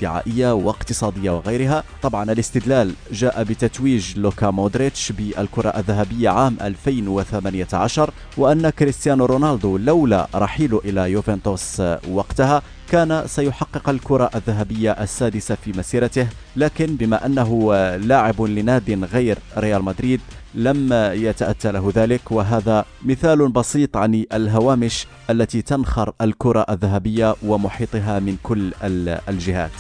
دعائية 0.02 0.54
واقتصادية 0.54 1.32
وغيرها. 1.32 1.84
طبعا 2.02 2.32
الاستدلال 2.32 2.94
جاء 3.12 3.44
بتتويج 3.44 4.18
لوكا 4.18 4.50
مودريتش 4.50 5.12
بالكرة 5.12 5.70
الذهبية 5.70 6.30
عام 6.30 6.58
2018 6.62 8.12
وأن 8.38 8.70
كريستيانو 8.70 9.26
رونالدو 9.26 9.78
لولا 9.78 10.28
رحيله 10.36 10.82
إلى 10.86 11.12
يوفنتوس 11.12 11.82
وقتها 12.10 12.62
كان 12.92 13.24
سيحقق 13.28 13.90
الكرة 13.90 14.30
الذهبية 14.36 14.92
السادسة 14.92 15.58
في 15.64 15.72
مسيرته. 15.78 16.28
لكن 16.56 16.86
بما 16.86 17.26
أنه 17.26 17.76
لاعب 17.96 18.42
لناد 18.42 19.08
غير 19.14 19.38
ريال 19.58 19.84
مدريد 19.84 20.22
لم 20.58 20.94
يتأتى 21.14 21.72
له 21.72 21.92
ذلك 21.96 22.32
وهذا 22.32 22.86
مثال 23.06 23.50
بسيط 23.52 23.98
عن 23.98 24.26
الهوامش 24.34 25.08
التي 25.30 25.62
تنخر 25.62 26.14
الكرة 26.22 26.66
الذهبية 26.70 27.36
ومحيطها 27.46 28.20
من 28.20 28.38
كل 28.44 28.74
الجهات. 29.30 29.72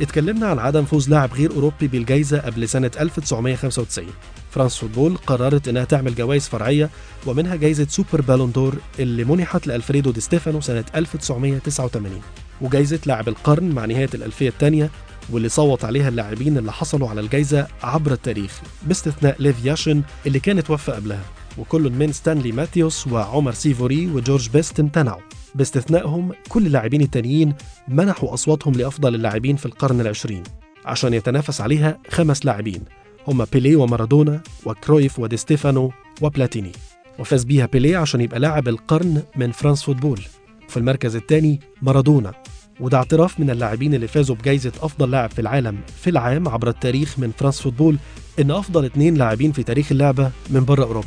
اتكلمنا 0.00 0.46
عن 0.46 0.58
عدم 0.58 0.84
فوز 0.84 1.10
لاعب 1.10 1.32
غير 1.34 1.50
أوروبي 1.52 1.88
بالجائزة 1.88 2.38
قبل 2.38 2.68
سنة 2.68 2.90
1995 3.00 4.08
فرانس 4.50 4.76
فوتبول 4.76 5.16
قررت 5.16 5.68
إنها 5.68 5.84
تعمل 5.84 6.14
جوائز 6.14 6.48
فرعية 6.48 6.90
ومنها 7.26 7.56
جائزه 7.56 7.86
سوبر 7.88 8.20
بالون 8.20 8.52
دور 8.52 8.74
اللي 8.98 9.24
منحت 9.24 9.66
لألفريدو 9.66 10.10
دي 10.10 10.20
ستيفانو 10.20 10.60
سنة 10.60 10.84
1989 10.94 12.20
وجائزه 12.60 12.98
لاعب 13.06 13.28
القرن 13.28 13.68
مع 13.72 13.84
نهاية 13.84 14.10
الألفية 14.14 14.48
الثانية 14.48 14.90
واللي 15.30 15.48
صوت 15.48 15.84
عليها 15.84 16.08
اللاعبين 16.08 16.58
اللي 16.58 16.72
حصلوا 16.72 17.08
على 17.08 17.20
الجائزه 17.20 17.66
عبر 17.82 18.12
التاريخ. 18.12 18.60
باستثناء 18.86 19.36
ليف 19.38 19.64
ياشين 19.64 20.02
اللي 20.26 20.40
كان 20.40 20.64
توفى 20.64 20.92
قبلها. 20.92 21.24
وكل 21.58 21.90
من 21.90 22.12
ستانلي 22.12 22.52
ماثيوس 22.52 23.06
وعمر 23.06 23.52
سيفوري 23.52 24.06
وجورج 24.06 24.48
بيست 24.48 24.80
امتنعوا 24.80 25.20
باستثنائهم 25.54 26.32
كل 26.48 26.66
اللاعبين 26.66 27.00
التانيين 27.00 27.54
منحوا 27.88 28.34
أصواتهم 28.34 28.74
لأفضل 28.74 29.14
اللاعبين 29.14 29.56
في 29.56 29.66
القرن 29.66 30.00
العشرين 30.00 30.42
عشان 30.84 31.14
يتنافس 31.14 31.60
عليها 31.60 31.98
خمس 32.10 32.46
لاعبين. 32.46 32.82
هما 33.28 33.46
بيلي 33.52 33.76
ومارادونا 33.76 34.40
وكرويف 34.66 35.18
ودي 35.18 35.36
ستيفانو 35.36 35.92
وبلاتيني. 36.22 36.72
وفاز 37.18 37.44
بيها 37.44 37.66
بيلي 37.66 37.96
عشان 37.96 38.20
يبقى 38.20 38.40
لاعب 38.40 38.68
القرن 38.68 39.22
من 39.36 39.52
فرانس 39.52 39.82
فوتبول. 39.82 40.20
في 40.68 40.76
المركز 40.76 41.16
الثاني 41.16 41.60
مارادونا. 41.82 42.32
وده 42.80 42.98
اعتراف 42.98 43.40
من 43.40 43.50
اللاعبين 43.50 43.94
اللي 43.94 44.08
فازوا 44.08 44.36
بجائزة 44.36 44.72
أفضل 44.82 45.10
لاعب 45.10 45.30
في 45.30 45.40
العالم 45.40 45.78
في 45.96 46.10
العام 46.10 46.48
عبر 46.48 46.68
التاريخ 46.68 47.18
من 47.18 47.30
فرانس 47.38 47.60
فوتبول 47.60 47.96
إن 48.40 48.50
أفضل 48.50 48.84
اثنين 48.84 49.14
لاعبين 49.14 49.52
في 49.52 49.62
تاريخ 49.62 49.92
اللعبة 49.92 50.30
من 50.50 50.64
بره 50.64 50.84
أوروبا. 50.84 51.06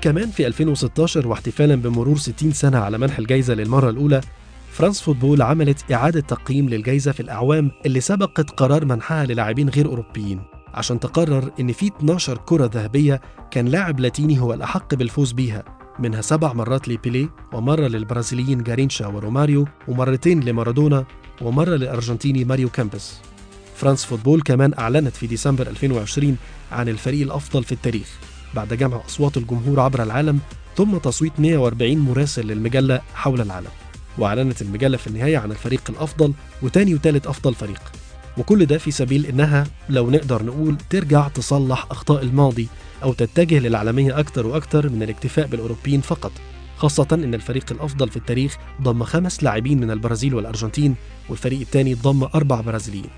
كمان 0.00 0.30
في 0.30 0.46
2016 0.46 1.26
واحتفالا 1.28 1.74
بمرور 1.74 2.16
60 2.18 2.52
سنة 2.52 2.78
على 2.78 2.98
منح 2.98 3.18
الجائزة 3.18 3.54
للمرة 3.54 3.90
الأولى 3.90 4.20
فرانس 4.70 5.00
فوتبول 5.00 5.42
عملت 5.42 5.92
إعادة 5.92 6.20
تقييم 6.20 6.68
للجائزة 6.68 7.12
في 7.12 7.20
الأعوام 7.20 7.70
اللي 7.86 8.00
سبقت 8.00 8.50
قرار 8.50 8.84
منحها 8.84 9.24
للاعبين 9.26 9.68
غير 9.68 9.86
أوروبيين 9.86 10.40
عشان 10.74 11.00
تقرر 11.00 11.50
إن 11.60 11.72
في 11.72 11.86
12 11.86 12.36
كرة 12.38 12.70
ذهبية 12.74 13.20
كان 13.50 13.66
لاعب 13.68 14.00
لاتيني 14.00 14.40
هو 14.40 14.54
الأحق 14.54 14.94
بالفوز 14.94 15.32
بيها. 15.32 15.83
منها 15.98 16.20
سبع 16.20 16.52
مرات 16.52 16.88
لبيليه 16.88 17.28
ومرة 17.52 17.86
للبرازيليين 17.86 18.62
جارينشا 18.62 19.06
وروماريو 19.06 19.68
ومرتين 19.88 20.40
لمارادونا 20.40 21.04
ومرة 21.42 21.76
للأرجنتيني 21.76 22.44
ماريو 22.44 22.68
كيمبس. 22.68 23.14
فرانس 23.76 24.04
فوتبول 24.04 24.42
كمان 24.42 24.74
أعلنت 24.78 25.16
في 25.16 25.26
ديسمبر 25.26 25.66
2020 25.66 26.36
عن 26.72 26.88
الفريق 26.88 27.22
الأفضل 27.22 27.64
في 27.64 27.72
التاريخ. 27.72 28.18
بعد 28.54 28.74
جمع 28.74 29.00
أصوات 29.06 29.36
الجمهور 29.36 29.80
عبر 29.80 30.02
العالم 30.02 30.38
ثم 30.76 30.96
تصويت 30.96 31.40
140 31.40 31.98
مراسل 31.98 32.46
للمجلة 32.46 33.00
حول 33.14 33.40
العالم. 33.40 33.70
وأعلنت 34.18 34.62
المجلة 34.62 34.96
في 34.96 35.06
النهاية 35.06 35.38
عن 35.38 35.50
الفريق 35.50 35.82
الأفضل 35.88 36.32
وتاني 36.62 36.94
وتالت 36.94 37.26
أفضل 37.26 37.54
فريق. 37.54 37.80
وكل 38.38 38.66
ده 38.66 38.78
في 38.78 38.90
سبيل 38.90 39.26
إنها 39.26 39.66
لو 39.88 40.10
نقدر 40.10 40.42
نقول 40.42 40.76
ترجع 40.90 41.28
تصلح 41.28 41.86
أخطاء 41.90 42.22
الماضي 42.22 42.68
أو 43.02 43.12
تتجه 43.12 43.58
للعالمية 43.58 44.18
أكتر 44.18 44.46
وأكتر 44.46 44.88
من 44.88 45.02
الاكتفاء 45.02 45.46
بالأوروبيين 45.46 46.00
فقط 46.00 46.32
خاصة 46.76 47.06
إن 47.12 47.34
الفريق 47.34 47.72
الأفضل 47.72 48.08
في 48.08 48.16
التاريخ 48.16 48.56
ضم 48.82 49.04
خمس 49.04 49.42
لاعبين 49.42 49.80
من 49.80 49.90
البرازيل 49.90 50.34
والأرجنتين 50.34 50.94
والفريق 51.28 51.60
الثاني 51.60 51.94
ضم 51.94 52.22
أربع 52.34 52.60
برازيليين. 52.60 53.10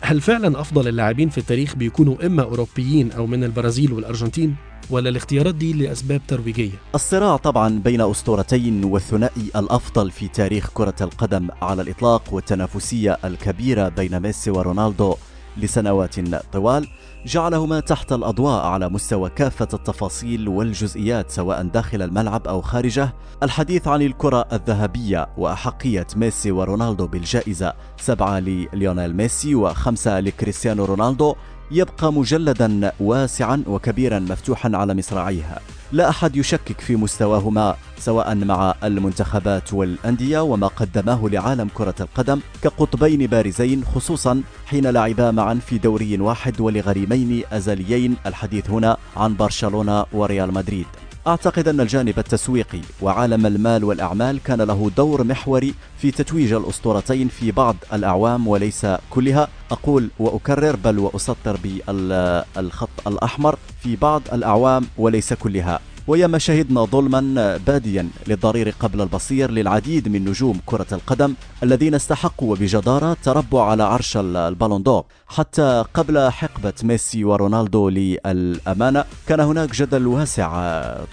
هل 0.00 0.20
فعلا 0.20 0.60
أفضل 0.60 0.88
اللاعبين 0.88 1.28
في 1.28 1.38
التاريخ 1.38 1.76
بيكونوا 1.76 2.26
إما 2.26 2.42
أوروبيين 2.42 3.12
أو 3.12 3.26
من 3.26 3.44
البرازيل 3.44 3.92
والأرجنتين؟ 3.92 4.56
ولا 4.90 5.08
الاختيارات 5.08 5.54
دي 5.54 5.72
لأسباب 5.72 6.20
ترويجية؟ 6.28 6.70
الصراع 6.94 7.36
طبعا 7.36 7.78
بين 7.78 8.00
أسطورتين 8.00 8.84
والثنائي 8.84 9.50
الأفضل 9.56 10.10
في 10.10 10.28
تاريخ 10.28 10.70
كرة 10.74 10.94
القدم 11.00 11.48
على 11.62 11.82
الإطلاق 11.82 12.34
والتنافسية 12.34 13.18
الكبيرة 13.24 13.88
بين 13.88 14.20
ميسي 14.20 14.50
ورونالدو 14.50 15.14
لسنوات 15.56 16.14
طوال 16.52 16.88
جعلهما 17.26 17.80
تحت 17.80 18.12
الأضواء 18.12 18.66
على 18.66 18.88
مستوى 18.88 19.30
كافة 19.30 19.68
التفاصيل 19.74 20.48
والجزئيات 20.48 21.30
سواء 21.30 21.62
داخل 21.62 22.02
الملعب 22.02 22.48
أو 22.48 22.60
خارجه. 22.60 23.14
الحديث 23.42 23.88
عن 23.88 24.02
الكرة 24.02 24.46
الذهبية 24.52 25.28
وأحقية 25.38 26.06
ميسي 26.16 26.50
ورونالدو 26.50 27.06
بالجائزة 27.06 27.72
سبعة 28.00 28.38
لليونيل 28.38 29.16
ميسي 29.16 29.54
وخمسة 29.54 30.20
لكريستيانو 30.20 30.84
رونالدو 30.84 31.34
يبقى 31.70 32.12
مجلدا 32.12 32.92
واسعا 33.00 33.62
وكبيرا 33.66 34.18
مفتوحا 34.18 34.70
على 34.74 34.94
مصراعيها. 34.94 35.60
لا 35.92 36.08
أحد 36.08 36.36
يشكك 36.36 36.80
في 36.80 36.96
مستواهما 36.96 37.76
سواء 37.98 38.34
مع 38.34 38.74
المنتخبات 38.84 39.72
والأندية 39.72 40.38
وما 40.38 40.66
قدماه 40.66 41.28
لعالم 41.32 41.68
كرة 41.74 41.94
القدم 42.00 42.40
كقطبين 42.62 43.26
بارزين 43.26 43.84
خصوصا 43.84 44.42
حين 44.66 44.86
لعبا 44.86 45.30
معا 45.30 45.54
في 45.54 45.78
دوري 45.78 46.20
واحد 46.20 46.60
ولغريمين 46.60 47.42
أزليين 47.52 48.16
الحديث 48.26 48.70
هنا 48.70 48.96
عن 49.16 49.36
برشلونة 49.36 50.06
وريال 50.12 50.54
مدريد. 50.54 51.05
أعتقد 51.26 51.68
أن 51.68 51.80
الجانب 51.80 52.18
التسويقي 52.18 52.80
وعالم 53.02 53.46
المال 53.46 53.84
والأعمال 53.84 54.42
كان 54.42 54.62
له 54.62 54.90
دور 54.96 55.24
محوري 55.24 55.74
في 55.98 56.10
تتويج 56.10 56.52
الأسطورتين 56.52 57.28
في 57.28 57.50
بعض 57.52 57.76
الأعوام 57.92 58.48
وليس 58.48 58.86
كلها. 59.10 59.48
أقول 59.70 60.10
وأكرر 60.18 60.76
بل 60.76 60.98
وأسطر 60.98 61.58
بالخط 61.62 63.06
الأحمر 63.06 63.58
في 63.82 63.96
بعض 63.96 64.22
الأعوام 64.32 64.86
وليس 64.98 65.32
كلها. 65.32 65.80
وياما 66.08 66.38
شهدنا 66.38 66.84
ظلما 66.84 67.56
باديا 67.66 68.08
للضرير 68.26 68.74
قبل 68.80 69.00
البصير 69.00 69.50
للعديد 69.50 70.08
من 70.08 70.24
نجوم 70.24 70.60
كرة 70.66 70.86
القدم 70.92 71.34
الذين 71.62 71.94
استحقوا 71.94 72.52
وبجدارة 72.52 73.12
التربع 73.12 73.70
على 73.70 73.82
عرش 73.82 74.16
البالون 74.16 74.82
دور. 74.82 75.04
حتى 75.28 75.84
قبل 75.94 76.30
حقبة 76.30 76.72
ميسي 76.82 77.24
ورونالدو 77.24 77.88
للأمانة 77.88 79.04
كان 79.26 79.40
هناك 79.40 79.72
جدل 79.72 80.06
واسع. 80.06 80.48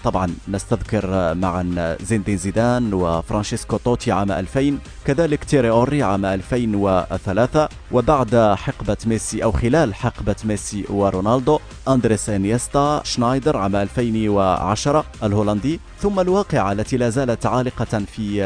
طبعا 0.04 0.34
نستذكر 0.48 1.34
معا 1.34 1.96
زين 2.02 2.24
زيدان 2.28 2.94
وفرانشيسكو 2.94 3.76
توتي 3.76 4.12
عام 4.12 4.32
2000 4.32 4.78
كذلك 5.04 5.44
تيري 5.44 5.70
هنري 5.70 6.02
عام 6.02 6.24
2003 6.24 7.68
وبعد 7.92 8.54
حقبة 8.56 8.96
ميسي 9.06 9.44
أو 9.44 9.52
خلال 9.52 9.94
حقبة 9.94 10.36
ميسي 10.44 10.84
ورونالدو 10.90 11.58
أندريس 11.88 12.30
إنييستا 12.30 13.00
شنايدر 13.04 13.56
عام 13.56 13.76
2010 13.76 14.83
الهولندي 15.22 15.80
ثم 15.98 16.20
الواقعة 16.20 16.72
التي 16.72 16.96
لا 16.96 17.10
زالت 17.10 17.46
عالقة 17.46 17.98
في 17.98 18.44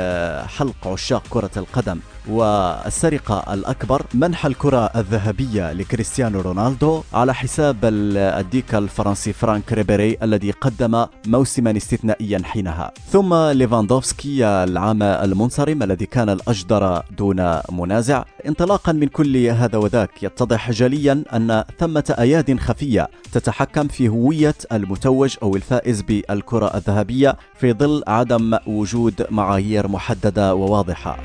حلق 0.59 0.89
عشاق 0.89 1.23
كرة 1.31 1.51
القدم. 1.57 1.99
والسرقة 2.29 3.55
الأكبر 3.55 4.03
منح 4.15 4.47
الكرة 4.47 4.91
الذهبية 4.97 5.73
لكريستيانو 5.73 6.41
رونالدو 6.41 7.03
على 7.15 7.35
حساب 7.35 7.77
الديك 7.85 8.79
الفرنسي 8.79 9.33
فرانك 9.33 9.73
ريبيري 9.73 10.17
الذي 10.23 10.51
قدم 10.51 11.07
موسما 11.27 11.77
استثنائيا 11.77 12.43
حينها. 12.45 12.93
ثم 13.11 13.35
ليفاندوفسكي 13.35 14.45
العام 14.45 15.03
المنصرم 15.03 15.83
الذي 15.83 16.07
كان 16.07 16.29
الأجدر 16.29 17.03
دون 17.19 17.61
منازع. 17.73 18.25
انطلاقا 18.47 18.93
من 18.93 19.09
كل 19.09 19.37
هذا 19.37 19.79
وذاك 19.79 20.23
يتضح 20.23 20.71
جليا 20.71 21.25
أن 21.33 21.65
ثمة 21.79 22.15
أياد 22.19 22.61
خفية 22.61 23.09
تتحكم 23.33 23.89
في 23.89 24.09
هوية 24.09 24.55
المتوج 24.73 25.37
أو 25.43 25.57
الفائز 25.57 26.03
بالكرة 26.03 26.77
الذهبية 26.77 27.37
في 27.55 27.73
ظل 27.73 28.03
عدم 28.07 28.59
وجود 28.67 29.27
معايير 29.31 29.89
محددة 29.89 30.55
وواضحة. 30.55 31.19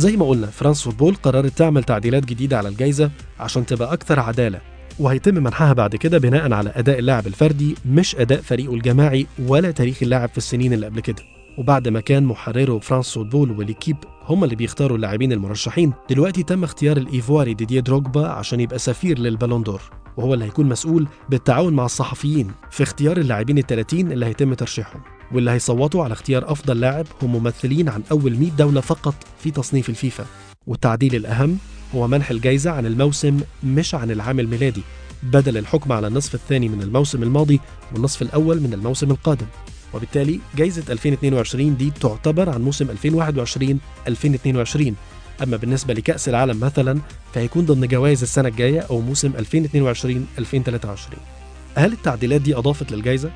زي 0.00 0.16
ما 0.16 0.28
قلنا 0.28 0.46
فرانس 0.46 0.82
فوتبول 0.82 1.14
قررت 1.14 1.58
تعمل 1.58 1.84
تعديلات 1.84 2.24
جديدة 2.24 2.58
على 2.58 2.68
الجائزة 2.68 3.10
عشان 3.40 3.66
تبقى 3.66 3.92
أكثر 3.92 4.20
عدالة. 4.20 4.60
وهيتم 4.98 5.34
منحها 5.34 5.72
بعد 5.72 5.96
كده 5.96 6.18
بناء 6.18 6.52
على 6.52 6.72
أداء 6.76 6.98
اللاعب 6.98 7.26
الفردي 7.26 7.74
مش 7.86 8.16
أداء 8.16 8.40
فريقه 8.40 8.74
الجماعي 8.74 9.26
ولا 9.46 9.70
تاريخ 9.70 9.98
اللاعب 10.02 10.28
في 10.28 10.38
السنين 10.38 10.72
اللي 10.72 10.86
قبل 10.86 11.00
كده. 11.00 11.22
وبعد 11.58 11.88
ما 11.88 12.00
كان 12.00 12.24
محرره 12.24 12.78
فرانس 12.78 13.14
فوتبول 13.14 13.50
وليكيب 13.50 13.96
هم 14.24 14.44
اللي 14.44 14.56
بيختاروا 14.56 14.96
اللاعبين 14.96 15.32
المرشحين 15.32 15.92
دلوقتي 16.10 16.42
تم 16.42 16.64
اختيار 16.64 16.96
الإيفواري 16.96 17.54
ديديه 17.54 17.80
دروجبا 17.80 18.28
عشان 18.28 18.60
يبقى 18.60 18.78
سفير 18.78 19.18
للبالون 19.18 19.62
دور. 19.62 19.80
وهو 20.16 20.34
اللي 20.34 20.44
هيكون 20.44 20.66
مسؤول 20.68 21.08
بالتعاون 21.28 21.72
مع 21.74 21.84
الصحفيين 21.84 22.50
في 22.70 22.82
اختيار 22.82 23.16
اللاعبين 23.16 23.58
ال 23.58 23.66
30 23.66 24.12
اللي 24.12 24.26
هيتم 24.26 24.54
ترشيحهم. 24.54 25.00
واللي 25.32 25.50
هيصوتوا 25.50 26.04
على 26.04 26.12
اختيار 26.12 26.52
أفضل 26.52 26.80
لاعب 26.80 27.06
هم 27.22 27.32
ممثلين 27.36 27.88
عن 27.88 28.02
أول 28.10 28.36
100 28.38 28.50
دولة 28.50 28.80
فقط 28.80 29.14
في 29.42 29.50
تصنيف 29.50 29.88
الفيفا. 29.88 30.26
والتعديل 30.66 31.14
الأهم 31.16 31.58
هو 31.94 32.08
منح 32.08 32.30
الجائزة 32.30 32.70
عن 32.70 32.86
الموسم 32.86 33.40
مش 33.64 33.94
عن 33.94 34.10
العام 34.10 34.40
الميلادي 34.40 34.82
بدل 35.22 35.58
الحكم 35.58 35.92
على 35.92 36.06
النصف 36.06 36.34
الثاني 36.34 36.68
من 36.68 36.82
الموسم 36.82 37.22
الماضي 37.22 37.60
والنصف 37.92 38.22
الأول 38.22 38.60
من 38.60 38.72
الموسم 38.74 39.10
القادم. 39.10 39.46
وبالتالي 39.94 40.40
جائزة 40.56 40.82
2022 40.92 41.76
دي 41.76 41.90
تعتبر 42.00 42.50
عن 42.50 42.62
موسم 42.62 42.86
2021-2022 44.08 44.92
أما 45.42 45.56
بالنسبة 45.56 45.94
لكأس 45.94 46.28
العالم 46.28 46.60
مثلا 46.60 46.98
فهيكون 47.34 47.66
ضمن 47.66 47.86
جوائز 47.88 48.22
السنة 48.22 48.48
الجاية 48.48 48.80
أو 48.80 49.00
موسم 49.00 49.32
2022-2023 49.32 49.36
هل 51.74 51.92
التعديلات 51.92 52.40
دي 52.40 52.56
أضافت 52.56 52.92
للجائزة؟ 52.92 53.30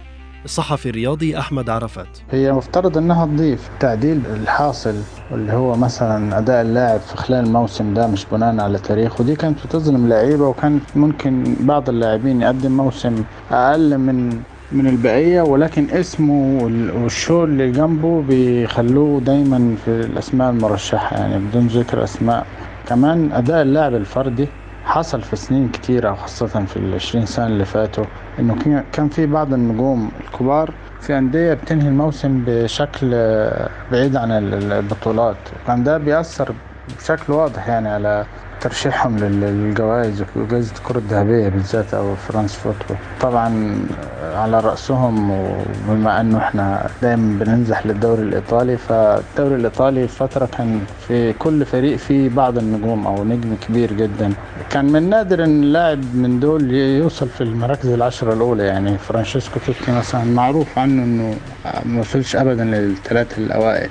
الصحفي 0.45 0.89
الرياضي 0.89 1.39
أحمد 1.39 1.71
عرفات. 1.71 2.19
هي 2.31 2.53
مفترض 2.53 2.99
إنها 2.99 3.27
تضيف 3.27 3.71
تعديل 3.81 4.27
الحاصل 4.27 4.95
اللي 5.31 5.53
هو 5.53 5.77
مثلا 5.77 6.39
أداء 6.39 6.63
اللاعب 6.63 7.01
في 7.01 7.17
خلال 7.17 7.45
الموسم 7.45 7.95
ده 7.95 8.07
مش 8.07 8.27
بناء 8.33 8.61
على 8.61 8.79
تاريخ 8.79 9.21
ودي 9.21 9.37
كانت 9.37 9.67
بتظلم 9.67 10.09
لعيبة 10.09 10.47
وكانت 10.49 10.83
ممكن 10.97 11.57
بعض 11.61 11.89
اللاعبين 11.89 12.43
يقدم 12.43 12.77
موسم 12.77 13.25
أقل 13.51 13.99
من 13.99 14.41
من 14.73 14.87
البقية 14.87 15.43
ولكن 15.43 15.91
اسمه 15.91 16.63
والشو 17.03 17.45
اللي 17.45 17.71
جنبه 17.71 18.23
بيخلوه 18.23 19.21
دايما 19.21 19.77
في 19.85 19.91
الأسماء 19.91 20.51
المرشحة. 20.51 21.17
يعني 21.17 21.39
بدون 21.45 21.67
ذكر 21.67 22.05
أسماء. 22.05 22.47
كمان 22.87 23.33
أداء 23.33 23.63
اللاعب 23.63 23.95
الفردي 23.95 24.49
حصل 24.85 25.23
في 25.23 25.37
سنين 25.37 25.69
كتيرة 25.69 26.13
وخاصة 26.13 26.47
في 26.47 26.77
العشرين 26.77 27.27
سنة 27.27 27.47
اللي 27.47 27.65
فاتوا. 27.65 28.05
إنه 28.39 28.83
كان 28.93 29.09
في 29.09 29.27
بعض 29.27 29.53
النجوم 29.55 30.11
الكبار 30.21 30.71
في 31.01 31.19
أندية 31.19 31.55
بتنهي 31.55 31.89
الموسم 31.89 32.43
بشكل 32.47 33.11
بعيد 33.93 34.17
عن 34.17 34.31
البطولات. 34.33 35.37
وكان 35.65 35.85
ده 35.85 35.99
بيأثر 35.99 36.53
بشكل 36.99 37.33
واضح 37.33 37.69
يعني 37.69 37.89
على 37.89 38.25
ترشيحهم 38.61 39.19
للجوائز 39.19 40.25
وجائزة 40.37 40.73
الكرة 40.79 40.99
الذهبية 40.99 41.49
بالذات 41.49 41.95
أو 41.95 42.15
فرانس 42.15 42.55
فوتبول. 42.55 42.97
طبعا 43.21 43.79
على 44.35 44.61
رأسهم 44.61 45.31
وبما 45.89 46.21
أنه 46.21 46.39
إحنا 46.39 46.87
دايما 47.03 47.45
بننزح 47.45 47.87
للدوري 47.87 48.23
الإيطالي 48.23 48.77
فالدوري 48.77 49.55
الإيطالي 49.55 50.09
فترة 50.09 50.47
كان 50.47 50.81
في 51.09 51.33
كل 51.33 51.65
فريق 51.65 51.97
فيه 51.97 52.29
بعض 52.29 52.59
النجوم 52.59 53.07
أو 53.07 53.25
نجم 53.25 53.57
كبير 53.69 53.93
جدا. 53.93 54.33
كان 54.71 54.85
من 54.93 55.11
النادر 55.11 55.45
أن 55.45 55.63
لاعب 55.63 56.15
من 56.15 56.41
دول 56.41 56.75
يوصل 56.75 57.29
في 57.29 57.41
المراكز 57.41 57.89
العشرة 57.89 58.33
الأولى. 58.33 58.65
يعني 58.65 58.99
فرانشيسكو 58.99 59.61
توتي 59.67 59.93
مثلا 59.93 60.25
معروف 60.25 60.79
عنه 60.79 61.03
أنه 61.05 61.37
ما 61.85 62.01
وصلش 62.01 62.37
أبدا 62.37 62.65
للثلاثة 62.65 63.39
الأوائل. 63.39 63.91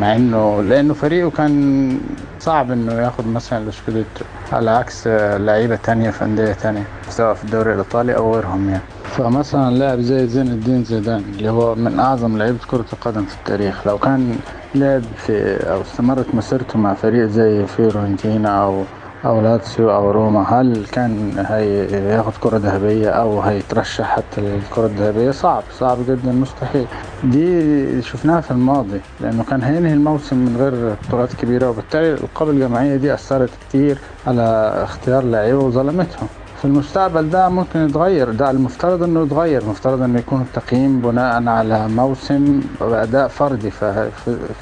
مع 0.00 0.16
انه 0.16 0.62
لأنه 0.62 0.94
فريقه 0.94 1.30
كان 1.30 2.00
صعب 2.40 2.70
إنه 2.70 2.92
ياخد 2.92 3.26
مثلا 3.26 3.68
السكوديتو 3.68 4.24
على 4.52 4.70
عكس 4.70 5.06
لعيبة 5.36 5.76
تانية 5.76 6.10
في 6.10 6.24
أندية 6.24 6.52
تانية 6.52 6.82
سواء 7.08 7.34
في 7.34 7.44
الدوري 7.44 7.72
الإيطالي 7.72 8.16
أو 8.16 8.34
غيرهم 8.34 8.68
يعني. 8.68 8.82
فمثلا 9.04 9.70
لاعب 9.70 10.00
زي 10.00 10.26
زين 10.26 10.48
الدين 10.48 10.84
زيدان 10.84 11.24
اللي 11.38 11.50
هو 11.50 11.74
من 11.74 12.00
أعظم 12.00 12.38
لعيبة 12.38 12.58
كرة 12.66 12.84
القدم 12.92 13.24
في 13.24 13.34
التاريخ 13.34 13.86
لو 13.86 13.98
كان 13.98 14.36
لعب 14.74 15.02
في 15.16 15.56
أو 15.72 15.80
استمرت 15.80 16.34
مسيرته 16.34 16.78
مع 16.78 16.94
فريق 16.94 17.26
زي 17.26 17.66
فيورنتينا 17.66 18.62
أو 18.64 18.84
أو 19.24 19.40
لاتسيو 19.40 19.90
أو 19.90 20.10
روما 20.10 20.42
هل 20.60 20.86
كان 20.92 21.32
هياخد 21.48 22.32
كرة 22.40 22.56
ذهبية 22.56 23.08
أو 23.10 23.40
هيترشح 23.40 24.04
حتى 24.04 24.40
للكرة 24.40 24.86
الذهبية؟ 24.86 25.30
صعب 25.30 25.62
صعب 25.78 25.98
جدا 26.08 26.32
مستحيل. 26.32 26.86
دي 27.24 28.02
شفناها 28.02 28.40
في 28.40 28.50
الماضي 28.50 29.00
لأنه 29.20 29.44
كان 29.44 29.62
هينهي 29.62 29.92
الموسم 29.92 30.36
من 30.36 30.56
غير 30.58 30.94
بطولات 31.08 31.34
كبيرة 31.34 31.70
وبالتالي 31.70 32.12
الألقاب 32.14 32.50
الجماعية 32.50 32.96
دي 32.96 33.14
أثرت 33.14 33.50
كتير 33.68 33.98
على 34.26 34.72
اختيار 34.82 35.24
لعيبة 35.24 35.58
وظلمتهم. 35.58 36.28
في 36.58 36.64
المستقبل 36.68 37.30
ده 37.30 37.48
ممكن 37.48 37.80
يتغير 37.86 38.30
ده 38.30 38.50
المفترض 38.50 39.02
إنه 39.02 39.22
يتغير. 39.22 39.62
المفترض 39.62 40.02
إنه 40.02 40.18
يكون 40.18 40.40
التقييم 40.40 41.00
بناء 41.00 41.48
على 41.48 41.88
موسم 41.88 42.60
وأداء 42.80 43.28
فردي. 43.28 43.70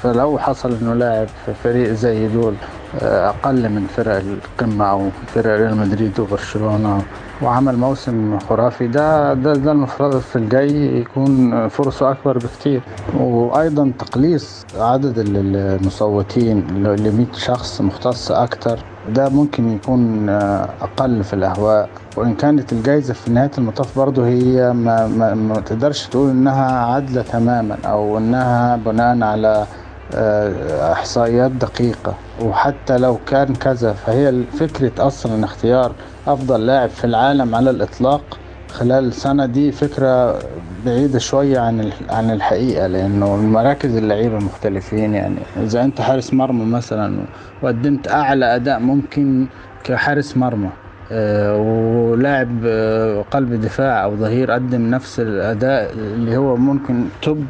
فلو 0.03 0.37
حصل 0.39 0.73
إنه 0.81 0.93
لاعب 0.93 1.27
في 1.45 1.53
فريق 1.53 1.91
زي 1.91 2.27
دول 2.27 2.53
أقل 3.01 3.69
من 3.69 3.87
فرق 3.87 4.15
القمة 4.15 4.85
أو 4.85 5.09
فرق 5.27 5.55
ريال 5.59 5.77
مدريد 5.77 6.19
وبرشلونة. 6.19 7.01
وعمل 7.41 7.77
موسم 7.77 8.39
خرافي. 8.39 8.87
ده 8.87 9.33
ده 9.33 9.53
ده 9.53 9.71
المفترض 9.71 10.19
في 10.19 10.35
الجاي 10.35 10.99
يكون 10.99 11.67
فرصة 11.67 12.11
أكبر 12.11 12.37
بكتير. 12.37 12.81
وأيضا 13.17 13.91
تقليص 13.99 14.65
عدد 14.79 15.13
المصوتين 15.17 16.67
ل 16.83 17.11
100 17.17 17.25
شخص 17.33 17.81
مختص 17.81 18.31
أكتر. 18.31 18.79
ده 19.09 19.29
ممكن 19.29 19.69
يكون 19.69 20.29
أقل 20.29 21.23
في 21.23 21.33
الأهواء. 21.33 21.89
وإن 22.17 22.35
كانت 22.35 22.73
الجائزه 22.73 23.13
في 23.13 23.31
نهاية 23.31 23.51
المطاف 23.57 23.97
برضه 23.99 24.27
هي 24.27 24.73
ما, 24.73 25.07
ما, 25.07 25.33
ما 25.33 25.55
تقدرش 25.59 26.07
تقول 26.07 26.29
إنها 26.29 26.85
عادلة 26.85 27.21
تماما 27.21 27.77
أو 27.85 28.17
إنها 28.17 28.75
بناء 28.75 29.23
على 29.23 29.65
إحصائيات 30.91 31.51
دقيقة. 31.51 32.13
وحتى 32.41 32.97
لو 32.97 33.17
كان 33.27 33.55
كذا 33.55 33.93
فهي 33.93 34.43
فكرة 34.59 35.07
أصلا 35.07 35.45
اختيار 35.45 35.91
أفضل 36.27 36.65
لاعب 36.65 36.89
في 36.89 37.03
العالم 37.05 37.55
على 37.55 37.69
الإطلاق 37.69 38.39
خلال 38.69 39.13
سنة 39.13 39.45
دي 39.45 39.71
فكرة 39.71 40.39
بعيدة 40.85 41.19
شوية 41.19 41.59
عن 41.59 41.89
عن 42.09 42.31
الحقيقة 42.31 42.87
لأنه 42.87 43.35
المراكز 43.35 43.95
اللعيبة 43.97 44.37
مختلفين. 44.37 45.13
يعني 45.13 45.35
إذا 45.63 45.83
أنت 45.83 46.01
حارس 46.01 46.33
مرمى 46.33 46.65
مثلا 46.65 47.19
وقدمت 47.61 48.07
أعلى 48.07 48.55
أداء 48.55 48.79
ممكن 48.79 49.47
كحارس 49.83 50.37
مرمى 50.37 50.69
أه 51.11 51.57
ولاعب 51.57 52.59
أه 52.65 53.21
قلب 53.31 53.53
دفاع 53.61 54.03
أو 54.03 54.15
ظهير 54.15 54.51
قدم 54.51 54.89
نفس 54.89 55.19
الأداء 55.19 55.91
اللي 55.93 56.37
هو 56.37 56.55
ممكن 56.55 57.05
توب 57.21 57.45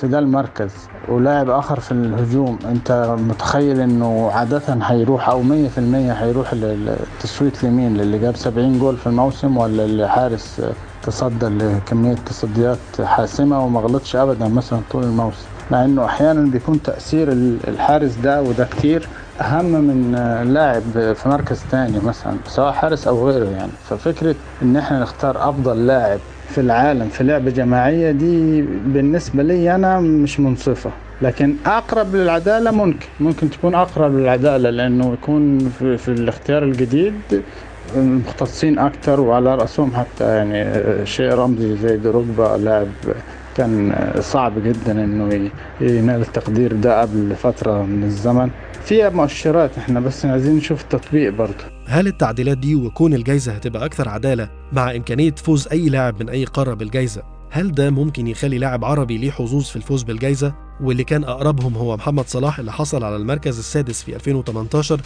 في 0.00 0.08
ده 0.08 0.18
المركز 0.18 0.70
ولاعب 1.08 1.50
آخر 1.50 1.80
في 1.80 1.92
الهجوم 1.92 2.58
أنت 2.64 3.16
متخيل 3.18 3.80
إنه 3.80 4.30
عادة 4.34 4.62
هيروح 4.82 5.28
أو 5.28 5.42
مية 5.42 5.68
في 5.68 5.78
المية 5.78 6.12
هيروح 6.12 6.54
للتسويت 6.54 7.64
لمين؟ 7.64 7.96
للي 7.96 8.18
جاب 8.18 8.36
سبعين 8.36 8.78
جول 8.78 8.96
في 8.96 9.06
الموسم 9.06 9.56
ولا 9.56 9.84
اللي 9.84 10.08
حارس 10.08 10.62
تصدى 11.02 11.46
لكمية 11.46 12.14
تصديات 12.14 12.78
حاسمة 13.04 13.64
وما 13.64 13.80
غلطش 13.80 14.16
ابدا 14.16 14.48
مثلا 14.48 14.80
طول 14.90 15.04
الموسم؟ 15.04 15.46
مع 15.70 15.84
انه 15.84 16.04
أحيانا 16.04 16.50
بيكون 16.50 16.82
تأثير 16.82 17.28
الحارس 17.68 18.14
ده 18.14 18.42
وده 18.42 18.64
كتير 18.64 19.08
أهم 19.40 19.64
من 19.64 20.12
لاعب 20.54 20.82
في 21.14 21.28
مركز 21.28 21.60
تاني 21.70 21.98
مثلا 22.00 22.36
سواء 22.46 22.72
حارس 22.72 23.08
أو 23.08 23.28
غيره 23.30 23.44
يعني. 23.50 23.72
ففكرة 23.88 24.34
إن 24.62 24.76
إحنا 24.76 25.00
نختار 25.00 25.48
أفضل 25.48 25.86
لاعب 25.86 26.18
في 26.48 26.60
العالم 26.60 27.08
في 27.08 27.24
لعبة 27.24 27.50
جماعية 27.50 28.10
دي 28.10 28.62
بالنسبة 28.62 29.42
لي 29.42 29.74
أنا 29.74 30.00
مش 30.00 30.40
منصفة. 30.40 30.90
لكن 31.22 31.54
أقرب 31.66 32.14
للعدالة 32.16 32.70
ممكن 32.70 33.06
ممكن 33.20 33.50
تكون 33.50 33.74
أقرب 33.74 34.14
للعدالة 34.14 34.70
لأنه 34.70 35.12
يكون 35.12 35.58
في, 35.78 35.96
في 35.96 36.08
الاختيار 36.08 36.62
الجديد 36.62 37.14
مختصين 37.96 38.78
أكتر 38.78 39.20
وعلى 39.20 39.54
رأسهم 39.54 39.92
حتى 39.94 40.24
يعني 40.36 40.80
شيء 41.06 41.32
رمزي 41.34 41.76
زي 41.76 41.96
دروجبا 41.96 42.56
لاعب 42.64 42.88
كان 43.56 43.92
صعب 44.20 44.52
جدا 44.64 44.92
إنه 45.04 45.50
ينال 45.80 46.20
التقدير 46.20 46.72
ده 46.72 47.00
قبل 47.00 47.34
فترة 47.36 47.82
من 47.82 48.02
الزمن. 48.04 48.50
فيها 48.84 49.08
مؤشرات 49.08 49.78
إحنا 49.78 50.00
بس 50.00 50.26
عايزين 50.26 50.56
نشوف 50.56 50.82
التطبيق 50.82 51.32
برضه. 51.32 51.75
هل 51.88 52.06
التعديلات 52.06 52.58
دي 52.58 52.74
وكون 52.74 53.14
الجايزة 53.14 53.52
هتبقى 53.52 53.84
أكثر 53.84 54.08
عدالة 54.08 54.48
مع 54.72 54.90
إمكانية 54.96 55.34
فوز 55.34 55.68
أي 55.68 55.88
لاعب 55.88 56.22
من 56.22 56.28
أي 56.28 56.44
قارة 56.44 56.74
بالجايزة؟ 56.74 57.22
هل 57.50 57.72
ده 57.72 57.90
ممكن 57.90 58.26
يخلي 58.26 58.58
لاعب 58.58 58.84
عربي 58.84 59.18
ليه 59.18 59.30
حظوظ 59.30 59.64
في 59.64 59.76
الفوز 59.76 60.02
بالجايزة؟ 60.02 60.54
واللي 60.80 61.04
كان 61.04 61.24
أقربهم 61.24 61.74
هو 61.74 61.96
محمد 61.96 62.26
صلاح 62.28 62.58
اللي 62.58 62.72
حصل 62.72 63.04
على 63.04 63.16
المركز 63.16 63.58
السادس 63.58 64.02
في 64.02 64.16
2018 64.16 65.00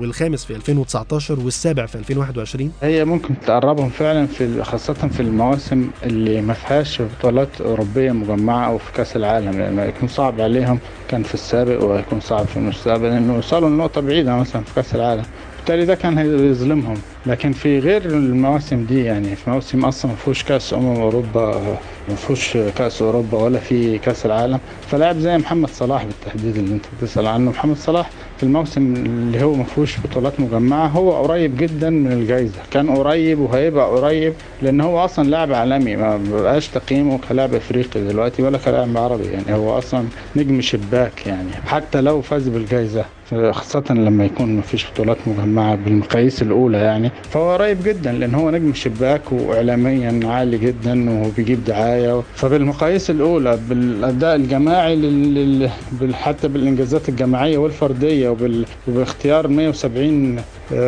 والخامس 0.00 0.44
في 0.44 0.56
2019 0.56 1.40
والسابع 1.40 1.86
في 1.86 1.94
2021 1.98 2.72
هي 2.82 3.04
ممكن 3.04 3.40
تقربهم 3.40 3.88
فعلا 3.88 4.26
في 4.26 4.64
خاصة 4.64 4.94
في 4.94 5.20
المواسم 5.20 5.90
اللي 6.02 6.40
ما 6.40 6.54
فيهاش 6.54 7.02
بطولات 7.02 7.60
أوروبية 7.60 8.12
مجمعة 8.12 8.66
أو 8.66 8.78
في 8.78 8.92
كأس 8.92 9.16
العالم 9.16 9.50
لأنه 9.58 9.82
يكون 9.82 10.08
صعب 10.08 10.40
عليهم 10.40 10.78
كان 11.08 11.22
في 11.22 11.34
السابق 11.34 11.84
وهيكون 11.84 12.20
صعب 12.20 12.46
في 12.46 12.56
المستقبل 12.56 13.08
لأنه 13.08 13.38
وصلوا 13.38 13.68
لنقطة 13.70 14.00
بعيدة 14.00 14.36
مثلا 14.36 14.62
في 14.62 14.74
كأس 14.74 14.94
العالم. 14.94 15.24
بالتالي 15.66 15.84
ده 15.86 15.94
كان 15.94 16.18
هيظلمهم 16.18 16.96
لكن 17.26 17.52
في 17.52 17.78
غير 17.78 18.04
المواسم 18.04 18.84
دي 18.84 19.04
يعني 19.04 19.36
في 19.36 19.50
موسم 19.50 19.84
أصلا 19.84 20.10
ما 20.10 20.16
فيهوش 20.16 20.42
كأس 20.44 20.74
أمم 20.74 21.00
أوروبا 21.00 21.76
ما 22.08 22.14
فيهوش 22.14 22.56
كأس 22.78 23.02
أوروبا 23.02 23.38
ولا 23.38 23.58
في 23.58 23.98
كأس 23.98 24.26
العالم. 24.26 24.58
فلاعب 24.90 25.18
زي 25.18 25.38
محمد 25.38 25.68
صلاح 25.68 26.04
بالتحديد 26.04 26.56
اللي 26.56 26.74
أنت 26.74 26.84
بتسأل 27.02 27.26
عنه 27.26 27.50
محمد 27.50 27.76
صلاح 27.76 28.10
في 28.36 28.42
الموسم 28.42 28.94
اللي 28.94 29.42
هو 29.44 29.54
ما 29.54 29.64
فيهوش 29.64 30.00
بطولات 30.00 30.40
مجمعة 30.40 30.86
هو 30.86 31.12
قريب 31.22 31.56
جدا 31.56 31.90
من 31.90 32.12
الجائزه 32.12 32.60
كان 32.70 32.90
قريب 32.90 33.38
وهيبقى 33.40 33.90
قريب 33.90 34.34
لأن 34.62 34.80
هو 34.80 35.04
أصلا 35.04 35.28
لاعب 35.28 35.52
عالمي 35.52 35.96
ما 35.96 36.20
بقاش 36.32 36.68
تقييمه 36.68 37.18
كلاعب 37.28 37.54
إفريقي 37.54 38.00
دلوقتي 38.00 38.42
ولا 38.42 38.58
كلاعب 38.58 38.96
عربي. 38.96 39.24
يعني 39.24 39.54
هو 39.54 39.78
أصلا 39.78 40.04
نجم 40.36 40.60
شباك 40.60 41.26
يعني 41.26 41.50
حتى 41.66 42.00
لو 42.00 42.20
فاز 42.20 42.48
بالجائزه 42.48 43.04
خاصة 43.30 43.84
لما 43.90 44.24
يكون 44.24 44.56
ما 44.56 44.62
فيش 44.62 44.86
بطولات 44.90 45.16
مجمعة 45.26 45.74
بالمقاييس 45.74 46.42
الأولى 46.42 46.78
يعني 46.78 47.10
فهو 47.30 47.52
قريب 47.52 47.82
جدا 47.84 48.12
لأن 48.12 48.34
هو 48.34 48.50
نجم 48.50 48.74
شباك 48.74 49.32
وإعلاميا 49.32 50.20
عالي 50.28 50.58
جدا 50.58 51.10
وبيجيب 51.10 51.64
دعاية 51.64 52.22
فبالمقاييس 52.34 53.10
الأولى 53.10 53.58
بالأداء 53.68 54.36
الجماعي 54.36 54.96
لل... 54.96 55.70
حتى 56.14 56.48
بالإنجازات 56.48 57.08
الجماعية 57.08 57.58
والفردية 57.58 58.28
وبال... 58.28 58.64
وباختيار 58.88 59.48
170 59.48 60.36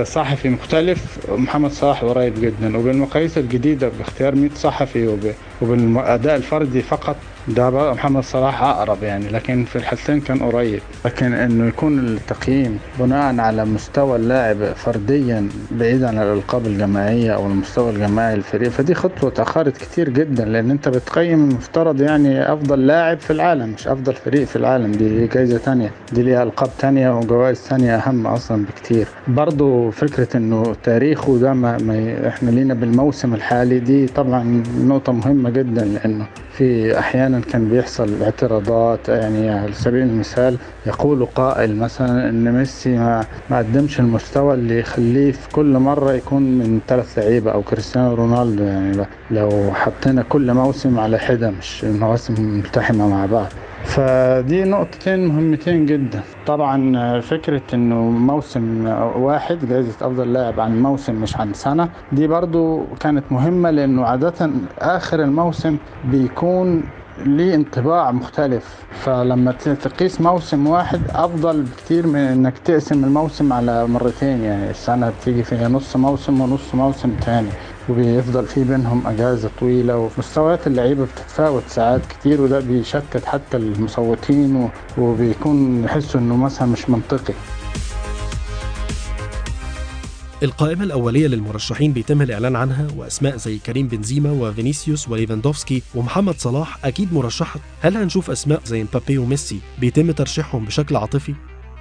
صحفي 0.02 0.48
مختلف 0.48 1.18
محمد 1.32 1.70
صلاح 1.70 2.04
قريب 2.04 2.34
جدا. 2.40 2.76
وبالمقاييس 2.78 3.38
الجديدة 3.38 3.90
باختيار 3.98 4.34
100 4.34 4.50
صحفي 4.54 5.06
وب... 5.06 5.20
وبالأداء 5.62 6.36
الفردي 6.36 6.82
فقط 6.82 7.16
ده 7.56 7.92
محمد 7.92 8.22
صلاح 8.22 8.62
أقرب 8.62 9.02
يعني 9.02 9.28
لكن 9.28 9.64
في 9.64 9.76
الحالتين 9.76 10.20
كان 10.20 10.38
قريب. 10.38 10.80
لكن 11.04 11.32
إنه 11.32 11.66
يكون 11.68 11.98
التقييم 11.98 12.78
بناء 13.00 13.40
على 13.40 13.64
مستوى 13.64 14.16
اللاعب 14.16 14.56
فرديا 14.76 15.48
بعيدا 15.70 16.08
عن 16.08 16.18
الألقاب 16.18 16.66
الجماعية 16.66 17.34
أو 17.34 17.46
المستوى 17.46 17.90
الجماعي 17.90 18.36
للفريق. 18.36 18.68
فدي 18.70 18.94
خطوة 18.94 19.30
تأخرت 19.30 19.76
كتير 19.76 20.08
جدا 20.08 20.44
لأن 20.44 20.70
أنت 20.70 20.88
بتقيم 20.88 21.48
المفترض 21.50 22.00
يعني 22.00 22.52
أفضل 22.52 22.86
لاعب 22.86 23.20
في 23.20 23.30
العالم 23.32 23.68
مش 23.68 23.88
أفضل 23.88 24.12
فريق 24.14 24.44
في 24.44 24.56
العالم. 24.56 24.92
دي 24.92 25.26
جايزة 25.26 25.58
تانية 25.58 25.90
دي 26.12 26.22
ليها 26.22 26.42
ألقاب 26.42 26.70
تانية 26.78 27.18
وجوائز 27.18 27.68
تانية 27.68 27.96
أهم 27.96 28.26
أصلا 28.26 28.64
بكتير. 28.64 29.06
برضو 29.28 29.90
فكرة 29.90 30.36
إنه 30.36 30.76
تاريخه 30.84 31.38
ده 31.38 31.52
ما, 31.52 31.78
ما 31.78 32.28
إحنا 32.28 32.50
لينا 32.50 32.74
بالموسم 32.74 33.34
الحالي 33.34 33.78
دي 33.78 34.06
طبعا 34.06 34.62
نقطة 34.84 35.12
مهمة 35.12 35.50
جدا 35.50 35.84
لأنه 35.84 36.26
في 36.52 36.98
أحيانا 36.98 37.37
كان 37.40 37.68
بيحصل 37.68 38.22
اعتراضات. 38.22 39.08
يعني 39.08 39.50
على 39.50 39.72
سبيل 39.72 40.02
المثال 40.02 40.56
يقول 40.86 41.26
قائل 41.26 41.76
مثلا 41.76 42.28
إن 42.28 42.52
ميسي 42.52 42.98
ما, 42.98 43.26
ما 43.50 43.58
قدمش 43.58 44.00
المستوى 44.00 44.54
اللي 44.54 44.78
يخليه 44.80 45.32
في 45.32 45.48
كل 45.48 45.78
مرة 45.78 46.12
يكون 46.12 46.42
من 46.42 46.80
ثلاث 46.88 47.18
لعيبة 47.18 47.50
أو 47.52 47.62
كريستيانو 47.62 48.14
رونالدو. 48.14 48.62
يعني 48.64 49.06
لو 49.30 49.70
حطينا 49.74 50.22
كل 50.22 50.54
موسم 50.54 50.98
على 50.98 51.18
حدة 51.18 51.50
مش 51.50 51.84
المواسم 51.84 52.34
ملتحمة 52.40 53.08
مع 53.08 53.26
بعض. 53.26 53.46
فدي 53.84 54.64
نقطتين 54.64 55.26
مهمتين 55.26 55.86
جدا. 55.86 56.20
طبعا 56.46 57.20
فكرة 57.20 57.62
إنه 57.74 58.00
موسم 58.02 58.86
واحد 59.16 59.58
جائزة 59.68 59.90
أفضل 60.06 60.32
لاعب 60.32 60.60
عن 60.60 60.82
موسم 60.82 61.14
مش 61.14 61.36
عن 61.36 61.54
سنة 61.54 61.88
دي 62.12 62.26
برضو 62.26 62.84
كانت 63.00 63.24
مهمة 63.30 63.70
لأنه 63.70 64.04
عادة 64.04 64.50
آخر 64.78 65.22
الموسم 65.22 65.76
بيكون 66.04 66.82
ليه 67.26 67.54
انطباع 67.54 68.10
مختلف. 68.10 68.78
فلما 69.04 69.52
تقيس 69.52 70.20
موسم 70.20 70.66
واحد 70.66 71.00
أفضل 71.10 71.62
بكتير 71.62 72.06
من 72.06 72.16
إنك 72.16 72.58
تقسم 72.58 73.04
الموسم 73.04 73.52
على 73.52 73.86
مرتين 73.86 74.42
يعني 74.42 74.70
السنة 74.70 75.10
بتيجي 75.10 75.42
فيها 75.42 75.68
نص 75.68 75.96
موسم 75.96 76.40
ونص 76.40 76.74
موسم 76.74 77.10
تاني 77.26 77.48
وبيفضل 77.88 78.46
في 78.46 78.64
بينهم 78.64 79.06
أجازة 79.06 79.50
طويلة 79.60 79.96
ومستويات 79.96 80.66
اللعيبة 80.66 81.04
بتتفاوت 81.04 81.62
ساعات 81.68 82.00
كتير 82.06 82.40
وده 82.42 82.60
بيشتت 82.60 83.24
حتى 83.24 83.56
المصوتين 83.56 84.68
وبيكون 84.98 85.84
يحسوا 85.84 86.20
إنه 86.20 86.36
مثلا 86.36 86.68
مش 86.68 86.90
منطقي. 86.90 87.34
القائمة 90.42 90.84
الأولية 90.84 91.26
للمرشحين 91.26 91.92
بيتم 91.92 92.22
الإعلان 92.22 92.56
عنها 92.56 92.88
وأسماء 92.96 93.36
زي 93.36 93.58
كريم 93.58 93.88
بنزيما 93.88 94.30
وفينيسيوس 94.30 95.08
وليفاندوفسكي 95.08 95.82
ومحمد 95.94 96.34
صلاح 96.38 96.84
أكيد 96.86 97.12
مرشحة. 97.12 97.60
هل 97.82 97.96
هنشوف 97.96 98.30
أسماء 98.30 98.62
زي 98.64 98.82
مبابي 98.82 99.18
وميسي 99.18 99.60
بيتم 99.78 100.10
ترشيحهم 100.10 100.64
بشكل 100.64 100.96
عاطفي؟ 100.96 101.34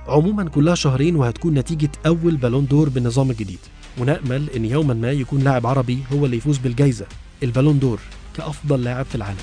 عموما 0.08 0.50
كلها 0.50 0.76
شهرين 0.76 1.15
وهتكون 1.15 1.54
نتيجة 1.54 1.91
أول 2.06 2.38
بالون 2.38 2.65
دور 2.65 2.89
بالنظام 2.89 3.32
الجديد. 3.32 3.60
ونأمل 3.98 4.50
إن 4.56 4.65
يوما 4.65 4.93
ما 4.93 5.12
يكون 5.12 5.41
لاعب 5.41 5.67
عربي 5.67 6.00
هو 6.13 6.26
اللي 6.26 6.38
يفوز 6.38 6.58
بالجائزة 6.58 7.06
البالون 7.43 7.80
دور 7.80 8.00
كأفضل 8.38 8.84
لاعب 8.84 9.06
في 9.06 9.15
العالم. 9.15 9.38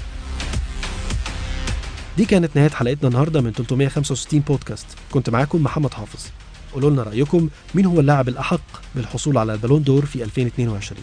دي 2.17 2.25
كانت 2.25 2.57
نهاية 2.57 2.71
حلقتنا 2.71 3.09
النهاردة 3.09 3.41
من 3.41 3.53
365 3.53 4.41
بودكاست. 4.41 4.87
كنت 5.11 5.31
معاكم 5.31 5.63
محمد 5.63 5.95
حافظ. 5.95 6.27
قولوا 6.75 6.91
لنا 6.91 7.03
رأيكم 7.03 7.49
مين 7.75 7.87
هو 7.87 8.01
اللاعب 8.01 8.29
الأحق 8.29 8.61
بالحصول 8.95 9.39
على 9.39 9.53
البالون 9.53 9.83
دور 9.83 10.05
في 10.07 10.25
2022 10.25 11.03